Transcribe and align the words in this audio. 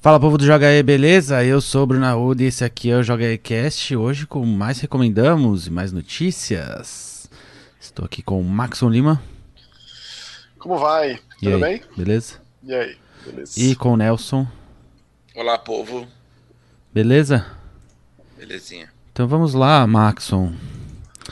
Fala 0.00 0.20
povo 0.20 0.38
do 0.38 0.46
Joga 0.46 0.68
aí, 0.68 0.80
beleza? 0.80 1.42
Eu 1.42 1.60
sou 1.60 1.82
o 1.82 1.86
Bruno 1.86 2.06
Arruda 2.06 2.44
e 2.44 2.46
esse 2.46 2.64
aqui 2.64 2.88
é 2.88 2.96
o 2.96 3.02
Joga 3.02 3.24
aí 3.24 3.36
Cast. 3.36 3.96
Hoje 3.96 4.28
com 4.28 4.46
mais 4.46 4.78
recomendamos 4.78 5.66
e 5.66 5.72
mais 5.72 5.90
notícias. 5.90 7.28
Estou 7.80 8.04
aqui 8.04 8.22
com 8.22 8.40
o 8.40 8.44
Maxon 8.44 8.90
Lima. 8.90 9.20
Como 10.56 10.78
vai? 10.78 11.18
E 11.42 11.50
Tudo 11.50 11.56
aí, 11.56 11.60
bem? 11.60 11.82
Beleza? 11.96 12.40
E 12.62 12.72
aí? 12.72 12.96
Beleza. 13.26 13.60
E 13.60 13.74
com 13.74 13.94
o 13.94 13.96
Nelson. 13.96 14.46
Olá, 15.34 15.58
povo. 15.58 16.06
Beleza? 16.94 17.44
Belezinha. 18.36 18.92
Então 19.12 19.26
vamos 19.26 19.52
lá, 19.52 19.84
Maxon. 19.84 20.54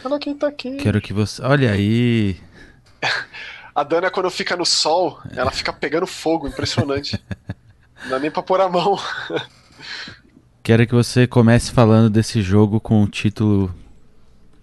Olha 0.04 0.18
quem 0.18 0.36
tá 0.36 0.48
aqui. 0.48 0.76
Quero 0.78 1.00
que 1.00 1.12
você. 1.12 1.40
Olha 1.40 1.70
aí. 1.70 2.36
A 3.72 3.84
Dana, 3.84 4.10
quando 4.10 4.28
fica 4.28 4.56
no 4.56 4.66
sol, 4.66 5.20
ela 5.36 5.52
fica 5.52 5.72
pegando 5.72 6.06
fogo, 6.06 6.48
impressionante. 6.48 7.22
Não 8.02 8.10
dá 8.10 8.18
nem 8.18 8.30
pra 8.30 8.42
pôr 8.42 8.60
a 8.60 8.68
mão. 8.68 8.98
Quero 10.62 10.86
que 10.86 10.94
você 10.94 11.26
comece 11.26 11.70
falando 11.72 12.10
desse 12.10 12.42
jogo 12.42 12.80
com 12.80 13.02
um 13.02 13.06
título 13.06 13.74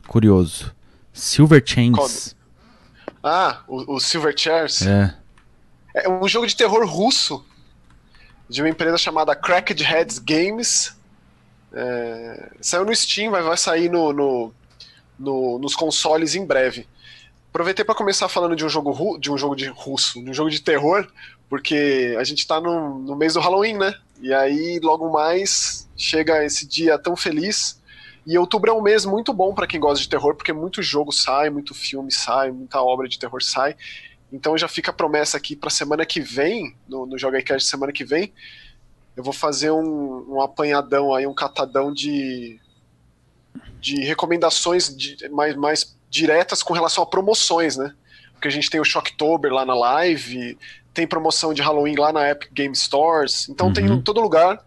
curioso: 0.08 0.74
Silver 1.14 1.62
Chains. 1.66 2.36
Ah, 3.24 3.62
o, 3.68 3.96
o 3.96 4.00
Silver 4.00 4.34
Chairs. 4.38 4.82
É. 4.86 5.16
É 5.96 6.10
um 6.10 6.28
jogo 6.28 6.46
de 6.48 6.56
terror 6.56 6.86
russo 6.86 7.46
de 8.50 8.62
uma 8.62 8.70
empresa 8.70 8.98
chamada 8.98 9.36
Cracked 9.36 9.82
Heads 9.84 10.20
Games. 10.20 10.96
É, 11.72 12.52
saiu 12.62 12.86
no 12.86 12.94
Steam, 12.96 13.32
vai, 13.32 13.42
vai 13.42 13.58
sair 13.58 13.90
no, 13.90 14.12
no- 14.12 14.54
no- 15.18 15.58
nos 15.60 15.76
consoles 15.76 16.36
em 16.36 16.46
breve. 16.46 16.88
Aproveitei 17.54 17.86
para 17.86 17.94
começar 17.94 18.28
falando 18.28 18.56
de 18.56 18.66
um 18.66 18.70
jogo 18.70 19.16
de 19.20 19.32
um 19.32 19.38
jogo 19.38 19.56
de 19.56 19.68
russo, 19.68 20.24
de 20.24 20.32
um 20.32 20.34
jogo 20.34 20.50
de 20.50 20.60
terror, 20.60 21.08
porque 21.48 22.16
a 22.18 22.24
gente 22.24 22.48
tá 22.48 22.60
no, 22.60 22.98
no 22.98 23.16
mês 23.16 23.36
do 23.36 23.40
Halloween, 23.40 23.78
né? 23.78 23.94
E 24.20 24.34
aí 24.34 24.80
logo 24.82 25.12
mais 25.12 25.88
chega 25.96 26.44
esse 26.44 26.68
dia 26.68 26.98
tão 26.98 27.16
feliz. 27.16 27.80
E 28.26 28.40
outubro 28.40 28.72
é 28.72 28.74
um 28.74 28.82
mês 28.82 29.06
muito 29.06 29.32
bom 29.32 29.54
para 29.54 29.68
quem 29.68 29.80
gosta 29.80 30.02
de 30.02 30.10
terror, 30.10 30.34
porque 30.34 30.52
muito 30.52 30.82
jogo 30.82 31.12
sai, 31.12 31.52
muito 31.52 31.76
filme 31.76 32.12
sai, 32.12 32.50
muita 32.50 32.82
obra 32.82 33.08
de 33.08 33.20
terror 33.20 33.44
sai. 33.44 33.76
Então 34.32 34.58
já 34.58 34.68
fica 34.68 34.90
a 34.90 34.94
promessa 34.94 35.38
aqui 35.38 35.56
para 35.56 35.70
semana 35.70 36.08
que 36.08 36.20
vem, 36.20 36.76
no, 36.90 37.06
no 37.06 37.20
Joga 37.20 37.40
Cast 37.44 37.70
semana 37.70 37.94
que 37.94 38.04
vem, 38.04 38.34
eu 39.16 39.24
vou 39.24 39.32
fazer 39.32 39.70
um, 39.70 40.26
um 40.28 40.42
apanhadão 40.42 41.14
aí, 41.14 41.28
um 41.28 41.36
catadão 41.36 41.94
de, 41.94 42.60
de 43.80 44.04
recomendações 44.04 44.90
de- 44.98 45.30
mais, 45.30 45.56
mais 45.56 45.96
diretas 46.14 46.62
com 46.62 46.74
relação 46.74 47.04
a 47.04 47.08
promoções, 47.08 47.76
né? 47.76 47.92
Porque 48.34 48.48
a 48.48 48.52
gente 48.52 48.70
tem 48.70 48.80
o 48.80 48.86
Shocktober 48.86 49.52
lá 49.52 49.66
na 49.66 49.74
live, 49.74 50.56
tem 50.94 51.08
promoção 51.08 51.54
de 51.56 51.62
Halloween 51.64 51.96
lá 51.96 52.14
na 52.14 52.30
Epic 52.30 52.52
Game 52.54 52.76
Stores, 52.76 53.50
então 53.50 53.74
tem 53.74 53.88
Uhum. 53.90 53.96
em 53.96 54.02
todo 54.02 54.22
lugar. 54.22 54.64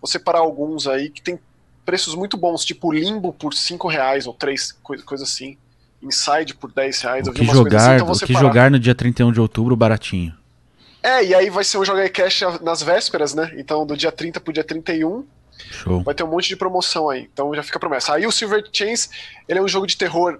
Vou 0.00 0.06
separar 0.08 0.40
alguns 0.40 0.86
aí 0.86 1.08
que 1.08 1.22
tem 1.22 1.38
preços 1.86 2.14
muito 2.14 2.36
bons, 2.36 2.64
tipo 2.66 2.92
Limbo 2.92 3.32
por 3.32 3.54
5 3.54 3.88
reais 3.88 4.26
ou 4.26 4.34
3, 4.34 4.72
coisa, 4.82 5.02
coisa 5.02 5.24
assim. 5.24 5.56
Inside 6.02 6.54
por 6.54 6.70
10 6.70 7.00
reais. 7.00 7.26
O 7.28 7.32
que 7.32 7.42
assim, 7.42 7.52
jogar, 7.52 7.94
então 7.94 8.06
vou 8.06 8.16
o 8.16 8.18
que 8.18 8.32
jogar 8.34 8.70
no 8.70 8.78
dia 8.78 8.94
31 8.94 9.32
de 9.32 9.40
outubro 9.40 9.74
baratinho. 9.74 10.34
É, 11.02 11.24
e 11.24 11.34
aí 11.34 11.48
vai 11.48 11.64
ser 11.64 11.78
um 11.78 11.84
Joga 11.84 12.02
aí 12.02 12.10
Cash 12.10 12.42
nas 12.60 12.82
vésperas, 12.82 13.34
né? 13.34 13.54
Então, 13.56 13.86
do 13.86 13.96
dia 13.96 14.12
30 14.12 14.38
pro 14.38 14.52
dia 14.52 14.62
31, 14.64 15.24
Show. 15.70 16.02
vai 16.02 16.14
ter 16.14 16.22
um 16.24 16.26
monte 16.26 16.48
de 16.48 16.56
promoção 16.56 17.08
aí. 17.08 17.28
Então 17.32 17.54
já 17.54 17.62
fica 17.62 17.78
promessa. 17.78 18.14
Aí 18.14 18.26
o 18.26 18.32
Silver 18.32 18.62
Chains, 18.70 19.08
ele 19.48 19.58
é 19.58 19.62
um 19.62 19.68
jogo 19.68 19.86
de 19.86 19.96
terror 19.96 20.38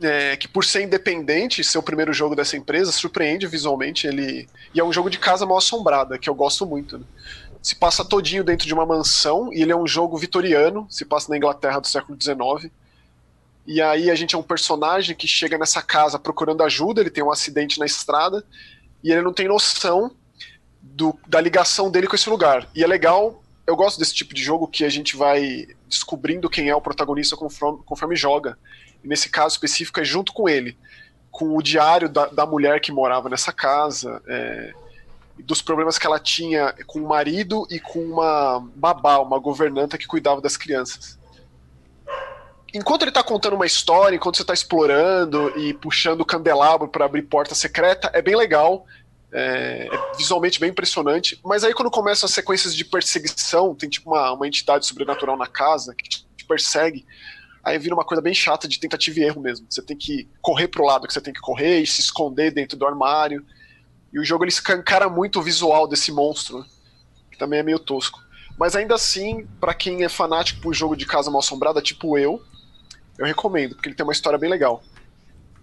é, 0.00 0.36
que, 0.36 0.46
por 0.46 0.64
ser 0.64 0.82
independente, 0.82 1.64
ser 1.64 1.78
o 1.78 1.82
primeiro 1.82 2.12
jogo 2.12 2.36
dessa 2.36 2.56
empresa, 2.56 2.92
surpreende 2.92 3.46
visualmente. 3.46 4.06
Ele 4.06 4.48
E 4.74 4.80
é 4.80 4.84
um 4.84 4.92
jogo 4.92 5.08
de 5.10 5.18
casa 5.18 5.46
mal 5.46 5.58
assombrada, 5.58 6.18
que 6.18 6.28
eu 6.28 6.34
gosto 6.34 6.66
muito. 6.66 6.98
né? 6.98 7.04
Se 7.62 7.74
passa 7.74 8.04
todinho 8.04 8.44
dentro 8.44 8.66
de 8.66 8.74
uma 8.74 8.86
mansão, 8.86 9.52
e 9.52 9.62
ele 9.62 9.72
é 9.72 9.76
um 9.76 9.86
jogo 9.86 10.16
vitoriano, 10.16 10.86
se 10.90 11.04
passa 11.04 11.30
na 11.30 11.36
Inglaterra 11.36 11.80
do 11.80 11.86
século 11.86 12.16
XIX. 12.20 12.70
E 13.66 13.82
aí 13.82 14.10
a 14.10 14.14
gente 14.14 14.34
é 14.34 14.38
um 14.38 14.42
personagem 14.42 15.16
que 15.16 15.26
chega 15.26 15.58
nessa 15.58 15.82
casa 15.82 16.18
procurando 16.18 16.62
ajuda, 16.62 17.00
ele 17.00 17.10
tem 17.10 17.24
um 17.24 17.32
acidente 17.32 17.80
na 17.80 17.86
estrada, 17.86 18.44
e 19.02 19.10
ele 19.10 19.22
não 19.22 19.32
tem 19.32 19.48
noção 19.48 20.12
do- 20.80 21.18
da 21.26 21.40
ligação 21.40 21.90
dele 21.90 22.06
com 22.06 22.14
esse 22.14 22.30
lugar. 22.30 22.68
E 22.74 22.84
é 22.84 22.86
legal, 22.86 23.42
eu 23.66 23.74
gosto 23.74 23.98
desse 23.98 24.14
tipo 24.14 24.32
de 24.32 24.42
jogo 24.44 24.68
que 24.68 24.84
a 24.84 24.88
gente 24.88 25.16
vai 25.16 25.66
descobrindo 25.88 26.48
quem 26.48 26.68
é 26.68 26.76
o 26.76 26.80
protagonista 26.80 27.36
conforme, 27.36 27.80
conforme 27.84 28.14
joga. 28.14 28.56
Nesse 29.06 29.28
caso 29.28 29.54
específico 29.54 30.00
é 30.00 30.04
junto 30.04 30.32
com 30.32 30.48
ele, 30.48 30.76
com 31.30 31.56
o 31.56 31.62
diário 31.62 32.08
da, 32.08 32.26
da 32.26 32.46
mulher 32.46 32.80
que 32.80 32.90
morava 32.90 33.28
nessa 33.28 33.52
casa, 33.52 34.22
é, 34.26 34.72
dos 35.38 35.60
problemas 35.60 35.98
que 35.98 36.06
ela 36.06 36.18
tinha 36.18 36.74
com 36.86 37.00
o 37.00 37.08
marido 37.08 37.66
e 37.70 37.78
com 37.78 38.00
uma 38.00 38.66
babá, 38.74 39.18
uma 39.18 39.38
governanta 39.38 39.98
que 39.98 40.06
cuidava 40.06 40.40
das 40.40 40.56
crianças. 40.56 41.18
Enquanto 42.74 43.02
ele 43.02 43.12
tá 43.12 43.22
contando 43.22 43.54
uma 43.54 43.66
história, 43.66 44.16
enquanto 44.16 44.36
você 44.36 44.44
tá 44.44 44.52
explorando 44.52 45.52
e 45.58 45.72
puxando 45.74 46.20
o 46.20 46.26
candelabro 46.26 46.88
para 46.88 47.04
abrir 47.04 47.22
porta 47.22 47.54
secreta, 47.54 48.10
é 48.12 48.20
bem 48.20 48.36
legal. 48.36 48.84
É, 49.32 49.88
é 49.92 50.16
visualmente 50.16 50.58
bem 50.58 50.70
impressionante. 50.70 51.40
Mas 51.44 51.64
aí 51.64 51.72
quando 51.72 51.90
começam 51.90 52.26
as 52.26 52.32
sequências 52.32 52.74
de 52.74 52.84
perseguição, 52.84 53.74
tem 53.74 53.88
tipo 53.88 54.10
uma, 54.10 54.32
uma 54.32 54.46
entidade 54.46 54.86
sobrenatural 54.86 55.36
na 55.36 55.46
casa 55.46 55.94
que 55.94 56.08
te 56.08 56.44
persegue. 56.46 57.06
Aí 57.66 57.80
vira 57.80 57.96
uma 57.96 58.04
coisa 58.04 58.22
bem 58.22 58.32
chata 58.32 58.68
de 58.68 58.78
tentativa 58.78 59.18
e 59.18 59.24
erro 59.24 59.40
mesmo. 59.40 59.66
Você 59.68 59.82
tem 59.82 59.96
que 59.96 60.28
correr 60.40 60.68
pro 60.68 60.84
lado 60.84 61.04
que 61.04 61.12
você 61.12 61.20
tem 61.20 61.34
que 61.34 61.40
correr 61.40 61.80
e 61.80 61.86
se 61.86 62.00
esconder 62.00 62.52
dentro 62.52 62.78
do 62.78 62.86
armário. 62.86 63.44
E 64.12 64.20
o 64.20 64.24
jogo 64.24 64.44
ele 64.44 64.52
escancara 64.52 65.08
muito 65.08 65.40
o 65.40 65.42
visual 65.42 65.88
desse 65.88 66.12
monstro, 66.12 66.60
né? 66.60 66.66
que 67.28 67.36
também 67.36 67.58
é 67.58 67.64
meio 67.64 67.80
tosco. 67.80 68.22
Mas 68.56 68.76
ainda 68.76 68.94
assim, 68.94 69.48
para 69.60 69.74
quem 69.74 70.04
é 70.04 70.08
fanático 70.08 70.60
por 70.60 70.72
jogo 70.72 70.96
de 70.96 71.04
casa 71.04 71.28
mal 71.28 71.40
assombrada, 71.40 71.82
tipo 71.82 72.16
eu, 72.16 72.40
eu 73.18 73.26
recomendo, 73.26 73.74
porque 73.74 73.88
ele 73.88 73.96
tem 73.96 74.06
uma 74.06 74.12
história 74.12 74.38
bem 74.38 74.48
legal. 74.48 74.80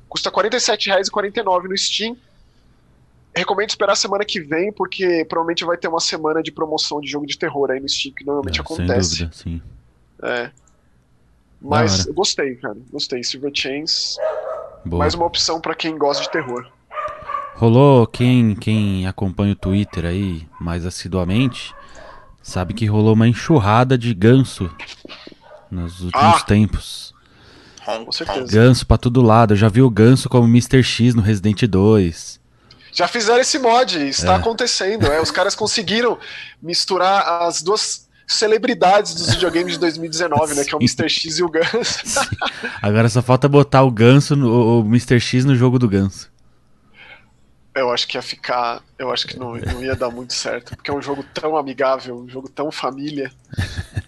Custa 0.09 0.29
R$ 0.29 0.49
47,49 0.49 1.69
no 1.69 1.77
Steam. 1.77 2.17
Recomendo 3.33 3.69
esperar 3.69 3.93
a 3.93 3.95
semana 3.95 4.25
que 4.25 4.41
vem, 4.41 4.73
porque 4.73 5.23
provavelmente 5.23 5.63
vai 5.63 5.77
ter 5.77 5.87
uma 5.87 6.01
semana 6.01 6.43
de 6.43 6.51
promoção 6.51 6.99
de 6.99 7.09
jogo 7.09 7.25
de 7.25 7.37
terror 7.37 7.71
aí 7.71 7.79
no 7.79 7.87
Steam, 7.87 8.13
que 8.13 8.25
normalmente 8.25 8.55
Sem 8.57 8.61
acontece. 8.61 9.19
dúvida, 9.19 9.31
sim. 9.33 9.61
É. 10.21 10.51
Mas 11.63 12.05
gostei, 12.07 12.55
cara. 12.55 12.77
Gostei. 12.91 13.23
Silver 13.23 13.51
Chains, 13.53 14.17
Boa. 14.85 14.99
mais 14.99 15.13
uma 15.13 15.25
opção 15.25 15.61
pra 15.61 15.73
quem 15.73 15.97
gosta 15.97 16.23
de 16.23 16.29
terror. 16.31 16.67
Rolou, 17.55 18.05
quem, 18.07 18.55
quem 18.55 19.07
acompanha 19.07 19.53
o 19.53 19.55
Twitter 19.55 20.05
aí 20.05 20.45
mais 20.59 20.85
assiduamente, 20.85 21.73
sabe 22.41 22.73
que 22.73 22.85
rolou 22.85 23.13
uma 23.13 23.27
enxurrada 23.27 23.97
de 23.97 24.13
ganso 24.13 24.69
nos 25.71 26.01
últimos 26.01 26.41
Ah! 26.41 26.45
tempos. 26.45 27.13
Com 27.85 28.11
certeza. 28.11 28.51
Ganso 28.51 28.85
pra 28.87 28.97
todo 28.97 29.21
lado. 29.21 29.53
Eu 29.53 29.57
já 29.57 29.67
vi 29.69 29.81
o 29.81 29.89
ganso 29.89 30.29
como 30.29 30.47
Mr. 30.47 30.81
X 30.81 31.13
no 31.15 31.21
Resident 31.21 31.63
2. 31.63 32.39
Já 32.93 33.07
fizeram 33.07 33.41
esse 33.41 33.59
mod, 33.59 33.97
está 34.07 34.33
É. 34.33 34.35
acontecendo. 34.35 35.05
É, 35.05 35.19
os 35.21 35.31
caras 35.31 35.53
conseguiram 35.55 36.17
misturar 36.61 37.43
as 37.43 37.61
duas 37.61 38.07
celebridades 38.27 39.13
dos 39.15 39.33
videogames 39.33 39.73
de 39.73 39.79
2019, 39.79 40.55
né? 40.55 40.63
Que 40.63 40.73
é 40.73 40.77
o. 40.77 40.79
Mr. 40.79 41.09
X 41.09 41.39
e 41.39 41.43
o 41.43 41.49
Gus. 41.49 42.15
Agora 42.81 43.09
só 43.09 43.21
falta 43.21 43.47
botar 43.47 43.83
o 43.83 43.91
ganso, 43.91 44.35
no, 44.35 44.79
o 44.81 44.85
Mr. 44.85 45.19
X 45.19 45.45
no 45.45 45.55
jogo 45.55 45.77
do 45.77 45.87
ganso. 45.87 46.31
Eu 47.75 47.91
acho 47.91 48.07
que 48.07 48.17
ia 48.17 48.21
ficar. 48.21 48.83
Eu 48.99 49.11
acho 49.11 49.27
que 49.27 49.37
não, 49.37 49.55
não 49.55 49.83
ia 49.83 49.95
dar 49.95 50.09
muito 50.11 50.33
certo. 50.33 50.75
Porque 50.75 50.91
é 50.91 50.93
um 50.93 51.01
jogo 51.01 51.23
tão 51.33 51.57
amigável, 51.57 52.15
um 52.17 52.29
jogo 52.29 52.49
tão 52.49 52.71
família. 52.71 53.31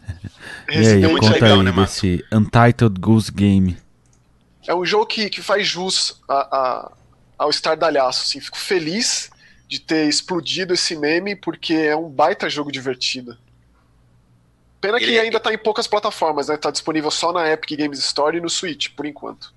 E 0.67 0.77
aí, 0.77 1.01
conta 1.19 1.29
legal, 1.33 1.59
aí 1.59 1.63
né, 1.63 1.71
desse 1.71 2.25
Untitled 2.31 2.99
Goose 2.99 3.31
Game. 3.31 3.77
É 4.67 4.73
um 4.73 4.83
jogo 4.83 5.05
que, 5.05 5.29
que 5.29 5.41
faz 5.41 5.67
jus 5.67 6.19
a, 6.27 6.33
a- 6.35 6.91
ao 7.37 7.49
estardalhaço, 7.51 8.23
assim. 8.23 8.39
Fico 8.39 8.57
feliz 8.57 9.29
de 9.67 9.79
ter 9.79 10.07
explodido 10.07 10.73
esse 10.73 10.95
meme, 10.95 11.35
porque 11.35 11.73
é 11.73 11.95
um 11.95 12.09
baita 12.09 12.49
jogo 12.49 12.71
divertido. 12.71 13.37
Pena 14.85 14.99
que 14.99 15.05
Ele- 15.05 15.19
ainda 15.19 15.39
tá 15.39 15.51
em 15.51 15.57
poucas 15.57 15.87
plataformas, 15.87 16.47
né? 16.47 16.57
Tá 16.57 16.69
disponível 16.69 17.09
só 17.09 17.31
na 17.33 17.49
Epic 17.51 17.77
Games 17.79 17.97
Store 17.99 18.37
e 18.37 18.41
no 18.41 18.49
Switch, 18.49 18.89
por 18.95 19.05
enquanto. 19.07 19.51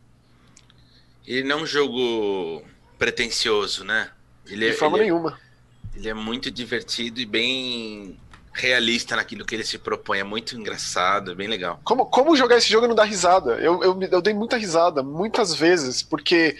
Ele 1.26 1.42
não 1.46 1.58
é 1.58 1.62
um 1.62 1.66
jogo 1.66 2.62
pretencioso, 2.98 3.84
né? 3.84 4.10
Ele, 4.46 4.66
De 4.66 4.72
é- 4.72 4.74
forma 4.74 4.96
ele, 4.96 5.04
é- 5.04 5.10
nenhuma. 5.10 5.38
ele 5.94 6.08
é 6.08 6.14
muito 6.14 6.50
divertido 6.50 7.20
e 7.20 7.26
bem 7.26 8.18
realista 8.54 9.14
naquilo 9.16 9.44
que 9.44 9.54
ele 9.54 9.64
se 9.64 9.76
propõe. 9.78 10.18
É 10.20 10.24
muito 10.24 10.56
engraçado, 10.56 11.32
é 11.32 11.34
bem 11.34 11.46
legal. 11.46 11.78
Como, 11.84 12.06
como 12.06 12.34
jogar 12.34 12.56
esse 12.56 12.70
jogo 12.70 12.86
e 12.86 12.88
não 12.88 12.94
dar 12.94 13.04
risada? 13.04 13.56
Eu, 13.56 13.82
eu, 13.82 14.02
eu 14.10 14.22
dei 14.22 14.32
muita 14.32 14.56
risada, 14.56 15.02
muitas 15.02 15.54
vezes, 15.54 16.02
porque 16.02 16.56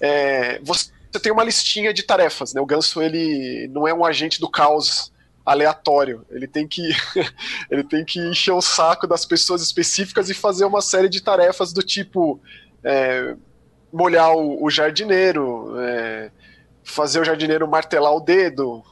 é, 0.00 0.58
você 0.62 0.90
tem 1.22 1.30
uma 1.30 1.44
listinha 1.44 1.92
de 1.92 2.02
tarefas, 2.02 2.54
né? 2.54 2.60
O 2.62 2.66
Ganso, 2.66 3.02
ele 3.02 3.68
não 3.68 3.86
é 3.86 3.92
um 3.92 4.04
agente 4.06 4.40
do 4.40 4.48
caos 4.50 5.12
aleatório. 5.46 6.26
Ele 6.28 6.48
tem 6.48 6.66
que 6.66 6.90
ele 7.70 7.84
tem 7.84 8.04
que 8.04 8.18
encher 8.18 8.52
o 8.52 8.60
saco 8.60 9.06
das 9.06 9.24
pessoas 9.24 9.62
específicas 9.62 10.28
e 10.28 10.34
fazer 10.34 10.64
uma 10.64 10.82
série 10.82 11.08
de 11.08 11.22
tarefas 11.22 11.72
do 11.72 11.82
tipo 11.82 12.40
é, 12.82 13.36
molhar 13.92 14.32
o, 14.34 14.64
o 14.64 14.68
jardineiro, 14.68 15.78
é, 15.78 16.30
fazer 16.82 17.20
o 17.20 17.24
jardineiro 17.24 17.68
martelar 17.68 18.12
o 18.12 18.20
dedo, 18.20 18.82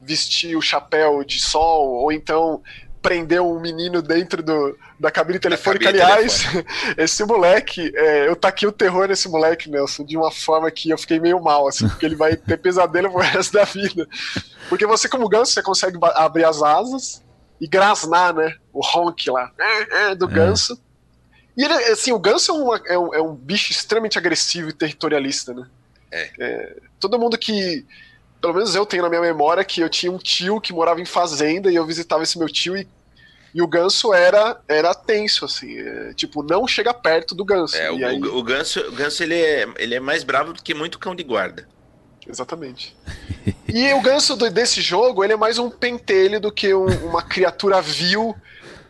vestir 0.00 0.56
o 0.56 0.62
chapéu 0.62 1.24
de 1.24 1.40
sol, 1.40 1.88
ou 1.88 2.12
então 2.12 2.62
prender 3.06 3.40
um 3.40 3.60
menino 3.60 4.02
dentro 4.02 4.42
do, 4.42 4.76
da 4.98 5.12
cabine 5.12 5.38
telefônica. 5.38 5.84
cabine 5.84 6.02
Aliás, 6.02 6.42
esse 6.98 7.24
moleque, 7.24 7.92
é, 7.94 8.26
eu 8.26 8.34
taquei 8.34 8.66
o 8.68 8.72
terror 8.72 9.06
nesse 9.06 9.28
moleque, 9.28 9.70
Nelson, 9.70 10.04
de 10.04 10.16
uma 10.16 10.32
forma 10.32 10.68
que 10.72 10.90
eu 10.90 10.98
fiquei 10.98 11.20
meio 11.20 11.40
mal, 11.40 11.68
assim, 11.68 11.88
porque 11.88 12.04
ele 12.04 12.16
vai 12.16 12.34
ter 12.36 12.56
pesadelo 12.56 13.08
pro 13.10 13.20
resto 13.20 13.52
da 13.52 13.62
vida. 13.64 14.08
Porque 14.68 14.84
você, 14.86 15.08
como 15.08 15.28
ganso, 15.28 15.52
você 15.52 15.62
consegue 15.62 15.96
abrir 16.16 16.44
as 16.44 16.60
asas 16.60 17.22
e 17.60 17.68
grasnar, 17.68 18.34
né? 18.34 18.56
O 18.72 18.80
honk 18.84 19.30
lá 19.30 19.52
é, 19.56 20.10
é, 20.10 20.14
do 20.16 20.24
É. 20.28 20.32
ganso. 20.34 20.76
E 21.56 21.64
ele, 21.64 21.72
assim, 21.74 22.10
o 22.12 22.18
ganso 22.18 22.50
é, 22.50 22.54
uma- 22.54 22.82
é 22.88 22.98
um, 22.98 23.14
é 23.14 23.22
um 23.22 23.34
bicho 23.36 23.70
extremamente 23.70 24.18
agressivo 24.18 24.68
e 24.70 24.72
territorialista, 24.72 25.54
né? 25.54 25.66
É. 26.10 26.76
todo 26.98 27.18
mundo 27.18 27.38
que. 27.38 27.86
Pelo 28.40 28.52
menos 28.54 28.74
eu 28.74 28.84
tenho 28.86 29.02
na 29.02 29.08
minha 29.08 29.20
memória 29.20 29.64
que 29.64 29.80
eu 29.80 29.88
tinha 29.88 30.12
um 30.12 30.18
tio 30.18 30.60
que 30.60 30.72
morava 30.72 31.00
em 31.00 31.04
fazenda 31.06 31.70
e 31.70 31.74
eu 31.74 31.84
visitava 31.86 32.22
esse 32.22 32.38
meu 32.38 32.48
tio 32.48 32.76
e, 32.76 32.86
e 33.56 33.62
o 33.62 33.66
ganso 33.66 34.12
era, 34.12 34.60
era 34.68 34.94
tenso, 34.94 35.44
assim. 35.46 35.78
é, 35.78 36.12
tipo, 36.14 36.42
não 36.42 36.66
chega 36.68 36.92
perto 36.92 37.34
do 37.34 37.44
ganso. 37.44 37.74
É, 37.76 37.90
o, 37.90 38.06
aí, 38.06 38.20
o, 38.22 38.42
ganso, 38.42 38.80
o 38.80 38.92
ganso 38.92 39.22
ele, 39.22 39.34
é, 39.34 39.66
ele 39.78 39.94
é 39.94 40.00
mais 40.00 40.22
bravo 40.24 40.52
do 40.52 40.62
que 40.62 40.74
muito 40.74 40.98
cão 40.98 41.14
de 41.14 41.22
guarda. 41.22 41.66
Exatamente. 42.28 42.94
E 43.68 43.92
o 43.94 44.00
ganso 44.00 44.36
do- 44.36 44.50
desse 44.50 44.80
jogo, 44.80 45.22
ele 45.22 45.32
é 45.32 45.36
mais 45.36 45.58
um 45.58 45.70
pentelho 45.70 46.40
do 46.40 46.50
que 46.52 46.74
um- 46.74 47.06
uma 47.08 47.22
criatura 47.22 47.80
vil 47.80 48.34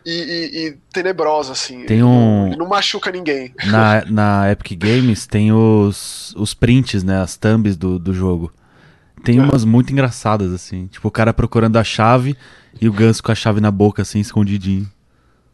e, 0.05 0.11
e- 0.11 0.67
e 0.67 0.71
tenebrosa, 0.91 1.51
assim. 1.51 1.85
Tem 1.85 2.01
um- 2.03 2.07
não- 2.41 2.47
Ele 2.47 2.55
não 2.57 2.67
machuca 2.67 3.11
ninguém. 3.11 3.53
Na, 3.65 4.03
na 4.05 4.51
Epic 4.51 4.77
Games 4.79 5.27
tem 5.27 5.51
os, 5.51 6.33
os 6.35 6.53
prints, 6.53 7.03
né? 7.03 7.21
As 7.21 7.37
thumbs 7.37 7.77
do, 7.77 7.99
do 7.99 8.13
jogo. 8.13 8.51
Tem 9.23 9.37
É. 9.37 9.41
umas 9.41 9.63
muito 9.63 9.91
engraçadas, 9.91 10.51
assim. 10.53 10.87
Tipo, 10.87 11.07
o 11.07 11.11
cara 11.11 11.33
procurando 11.33 11.77
a 11.77 11.83
chave 11.83 12.35
e 12.79 12.87
o 12.87 12.93
ganso 12.93 13.21
com 13.21 13.31
a 13.31 13.35
chave 13.35 13.59
na 13.59 13.71
boca, 13.71 14.01
assim, 14.01 14.19
escondidinho. 14.19 14.89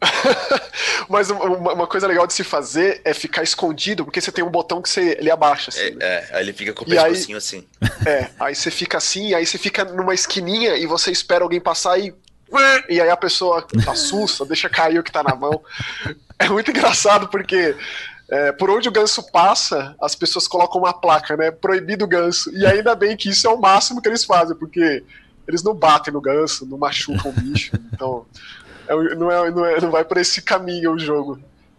Mas 1.08 1.30
uma, 1.30 1.72
uma 1.72 1.86
coisa 1.86 2.06
legal 2.06 2.26
de 2.26 2.32
se 2.32 2.44
fazer 2.44 3.00
é 3.04 3.12
ficar 3.14 3.42
escondido, 3.42 4.04
porque 4.04 4.20
você 4.20 4.32
tem 4.32 4.44
um 4.44 4.50
botão 4.50 4.80
que 4.80 4.88
você, 4.88 5.16
ele 5.18 5.30
abaixa, 5.30 5.70
assim. 5.70 5.80
É, 5.80 5.90
né? 5.90 5.98
é, 6.00 6.28
aí 6.32 6.44
ele 6.44 6.52
fica 6.52 6.72
com 6.72 6.84
o 6.84 6.88
pescocinho 6.88 7.38
assim. 7.38 7.66
É, 8.06 8.30
aí 8.38 8.54
você 8.54 8.70
fica 8.70 8.98
assim, 8.98 9.32
aí 9.34 9.46
você 9.46 9.56
fica 9.56 9.84
numa 9.84 10.14
esquininha 10.14 10.76
e 10.76 10.86
você 10.86 11.10
espera 11.10 11.44
alguém 11.44 11.60
passar 11.60 11.98
e. 11.98 12.14
E 12.88 13.00
aí 13.00 13.10
a 13.10 13.16
pessoa 13.16 13.66
assusta, 13.88 14.44
deixa 14.46 14.68
cair 14.68 14.98
o 14.98 15.02
que 15.02 15.10
tá 15.10 15.22
na 15.22 15.34
mão. 15.34 15.60
É 16.38 16.48
muito 16.48 16.70
engraçado 16.70 17.26
porque 17.28 17.74
é, 18.28 18.52
por 18.52 18.70
onde 18.70 18.88
o 18.88 18.92
ganso 18.92 19.22
passa, 19.30 19.94
as 20.00 20.14
pessoas 20.14 20.46
colocam 20.46 20.80
uma 20.80 20.92
placa, 20.92 21.36
né? 21.36 21.50
Proibido 21.50 22.06
ganso. 22.06 22.50
E 22.54 22.64
ainda 22.64 22.94
bem 22.94 23.16
que 23.16 23.30
isso 23.30 23.46
é 23.46 23.50
o 23.50 23.60
máximo 23.60 24.00
que 24.00 24.08
eles 24.08 24.24
fazem, 24.24 24.56
porque 24.56 25.02
eles 25.48 25.62
não 25.62 25.74
batem 25.74 26.12
no 26.12 26.20
ganso, 26.20 26.66
não 26.66 26.78
machucam 26.78 27.30
o 27.30 27.32
bicho. 27.34 27.72
Então, 27.94 28.26
é 28.88 28.94
não, 29.14 29.30
é, 29.30 29.50
não, 29.50 29.64
é- 29.64 29.80
não 29.80 29.90
vai 29.90 30.04
por 30.04 30.16
esse 30.18 30.42
caminho 30.42 30.92
o 30.92 30.98
jogo. 30.98 31.38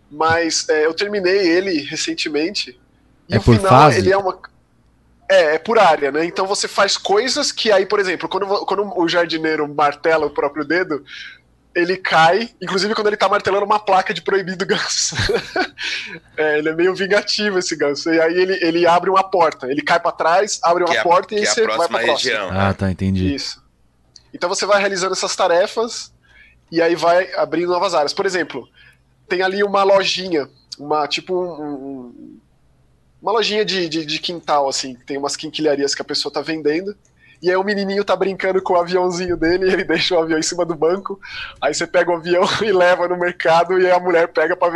Mas 0.10 0.68
é, 0.70 0.86
eu 0.86 0.94
terminei 0.94 1.48
ele 1.48 1.82
recentemente. 1.84 2.80
E 3.28 3.36
É 3.36 3.38
o 3.38 3.42
final, 3.42 3.62
fase? 3.68 3.98
ele 4.00 4.12
é 4.12 4.18
uma. 4.18 4.40
É, 5.30 5.56
é 5.56 5.60
por 5.60 5.78
área, 5.80 6.12
né? 6.12 6.24
Então 6.26 6.46
você 6.46 6.68
faz 6.68 6.96
coisas 6.98 7.52
que 7.52 7.72
aí, 7.72 7.86
por 7.86 8.00
exemplo, 8.00 8.30
quando, 8.30 8.46
quando 8.66 8.98
o 9.00 9.08
jardineiro 9.08 9.68
martela 9.68 10.26
o 10.28 10.30
próprio 10.30 10.64
dedo, 10.64 11.04
ele 11.76 11.98
cai, 11.98 12.50
inclusive 12.62 12.96
quando 12.96 13.08
ele 13.08 13.18
tá 13.18 13.28
martelando 13.28 13.66
uma 13.66 13.78
placa 13.80 14.14
de 14.14 14.22
proibido 14.22 14.66
ganso. 14.66 15.16
É, 16.38 16.58
ele 16.60 16.70
é 16.70 16.74
meio 16.76 16.94
vingativo 16.96 17.58
esse 17.60 17.76
ganso. 17.76 18.10
E 18.10 18.20
aí 18.20 18.34
ele, 18.34 18.54
ele 18.62 18.88
abre 18.88 19.10
uma 19.10 19.24
porta, 19.24 19.70
ele 19.70 19.82
cai 19.82 20.00
pra 20.00 20.12
trás, 20.12 20.60
abre 20.64 20.84
uma 20.84 20.92
Que 20.92 20.98
é, 20.98 21.00
a- 21.00 21.04
porta 21.04 21.34
e 21.34 21.38
aí 21.40 21.44
é 21.46 21.48
a 21.48 21.52
você 21.52 21.66
vai 21.66 21.76
próxima 21.76 21.98
pra 21.98 22.08
próxima. 22.08 22.32
região. 22.32 22.50
Ah, 22.50 22.68
né? 22.70 22.74
tá, 22.74 22.92
entendi. 22.92 23.34
Isso. 23.36 23.62
Então 24.34 24.50
você 24.50 24.66
vai 24.66 24.80
realizando 24.80 25.14
essas 25.14 25.36
tarefas 25.36 26.12
e 26.72 26.82
aí 26.82 26.96
vai 26.96 27.34
abrindo 27.36 27.68
novas 27.72 27.94
áreas. 27.94 28.14
Por 28.14 28.26
exemplo, 28.26 28.68
tem 29.30 29.42
ali 29.42 29.64
uma 29.64 29.84
lojinha, 29.84 30.50
uma 30.80 31.08
tipo 31.08 31.34
um- 31.34 31.74
um- 31.74 32.40
uma 33.22 33.32
lojinha 33.32 33.64
de, 33.66 33.88
de, 33.90 34.06
de 34.06 34.20
quintal, 34.20 34.68
assim, 34.70 34.96
que 34.96 35.06
tem 35.06 35.18
umas 35.18 35.36
quinquilharias 35.36 35.96
que 35.96 36.02
a 36.02 36.06
pessoa 36.06 36.32
tá 36.32 36.42
vendendo. 36.42 36.96
E 37.46 37.50
aí 37.52 37.56
o 37.56 37.64
menininho 37.64 38.04
tá 38.04 38.16
brincando 38.16 38.60
com 38.60 38.74
o 38.74 38.78
aviãozinho 38.78 39.38
dele, 39.38 39.70
e 39.70 39.74
ele 39.74 39.84
deixa 39.84 40.16
o 40.16 40.20
avião 40.20 40.40
em 40.40 40.42
cima 40.42 40.66
do 40.66 40.74
banco. 40.74 41.20
Aí 41.62 41.76
você 41.76 41.86
pega 41.86 42.10
o 42.10 42.16
avião 42.16 42.42
e 42.66 42.72
leva 42.72 43.08
no 43.08 43.16
mercado, 43.16 43.80
e 43.80 43.86
aí 43.86 43.92
a 43.92 44.00
mulher 44.00 44.30
pega 44.30 44.58
para 44.58 44.72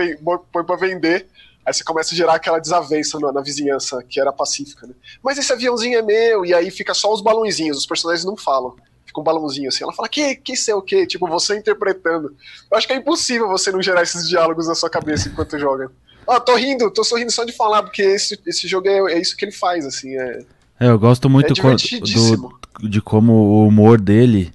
põe 0.63 0.77
vender. 0.77 1.25
Aí 1.65 1.73
você 1.73 1.83
começa 1.83 2.13
a 2.13 2.17
gerar 2.17 2.35
aquela 2.35 2.59
desavença 2.59 3.19
na, 3.19 3.31
na 3.31 3.41
vizinhança, 3.41 4.03
que 4.07 4.21
era 4.21 4.31
pacífica, 4.31 4.85
né? 4.85 4.93
Mas 5.23 5.39
esse 5.39 5.51
aviãozinho 5.51 5.97
é 5.97 6.03
meu, 6.03 6.45
e 6.45 6.53
aí 6.53 6.69
fica 6.69 6.93
só 6.93 7.11
os 7.11 7.21
balãozinhos, 7.21 7.79
os 7.79 7.87
personagens 7.87 8.23
não 8.23 8.37
falam. 8.37 8.75
Fica 9.03 9.19
um 9.19 9.23
balãozinho 9.23 9.69
assim. 9.69 9.83
Ela 9.83 9.91
fala, 9.91 10.07
que, 10.07 10.35
que 10.35 10.55
sei 10.55 10.75
o 10.75 10.81
quê? 10.83 11.07
Tipo, 11.07 11.27
você 11.27 11.57
interpretando. 11.57 12.35
Eu 12.71 12.77
acho 12.77 12.85
que 12.85 12.93
é 12.93 12.97
impossível 12.97 13.47
você 13.47 13.71
não 13.71 13.81
gerar 13.81 14.03
esses 14.03 14.29
diálogos 14.29 14.67
na 14.67 14.75
sua 14.75 14.91
cabeça 14.91 15.27
enquanto 15.27 15.57
joga. 15.57 15.91
Ah, 16.27 16.39
tô 16.39 16.55
rindo, 16.55 16.91
tô 16.91 17.03
sorrindo 17.03 17.31
só 17.31 17.43
de 17.43 17.51
falar, 17.51 17.81
porque 17.81 18.03
esse, 18.03 18.39
esse 18.45 18.67
jogo 18.67 18.87
é, 18.87 19.13
é 19.13 19.19
isso 19.19 19.35
que 19.35 19.43
ele 19.43 19.51
faz, 19.51 19.87
assim. 19.87 20.15
É, 20.15 20.45
É, 20.79 20.87
eu 20.87 20.97
gosto 20.97 21.29
muito 21.29 21.47
é 21.51 21.55
do, 21.55 22.87
de 22.89 23.01
como 23.01 23.33
o 23.33 23.67
humor 23.67 23.99
dele 23.99 24.51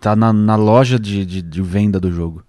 tá 0.00 0.16
na, 0.16 0.32
na 0.32 0.56
loja 0.56 0.98
de, 0.98 1.24
de, 1.26 1.42
de 1.42 1.62
venda 1.62 2.00
do 2.00 2.10
jogo. 2.10 2.42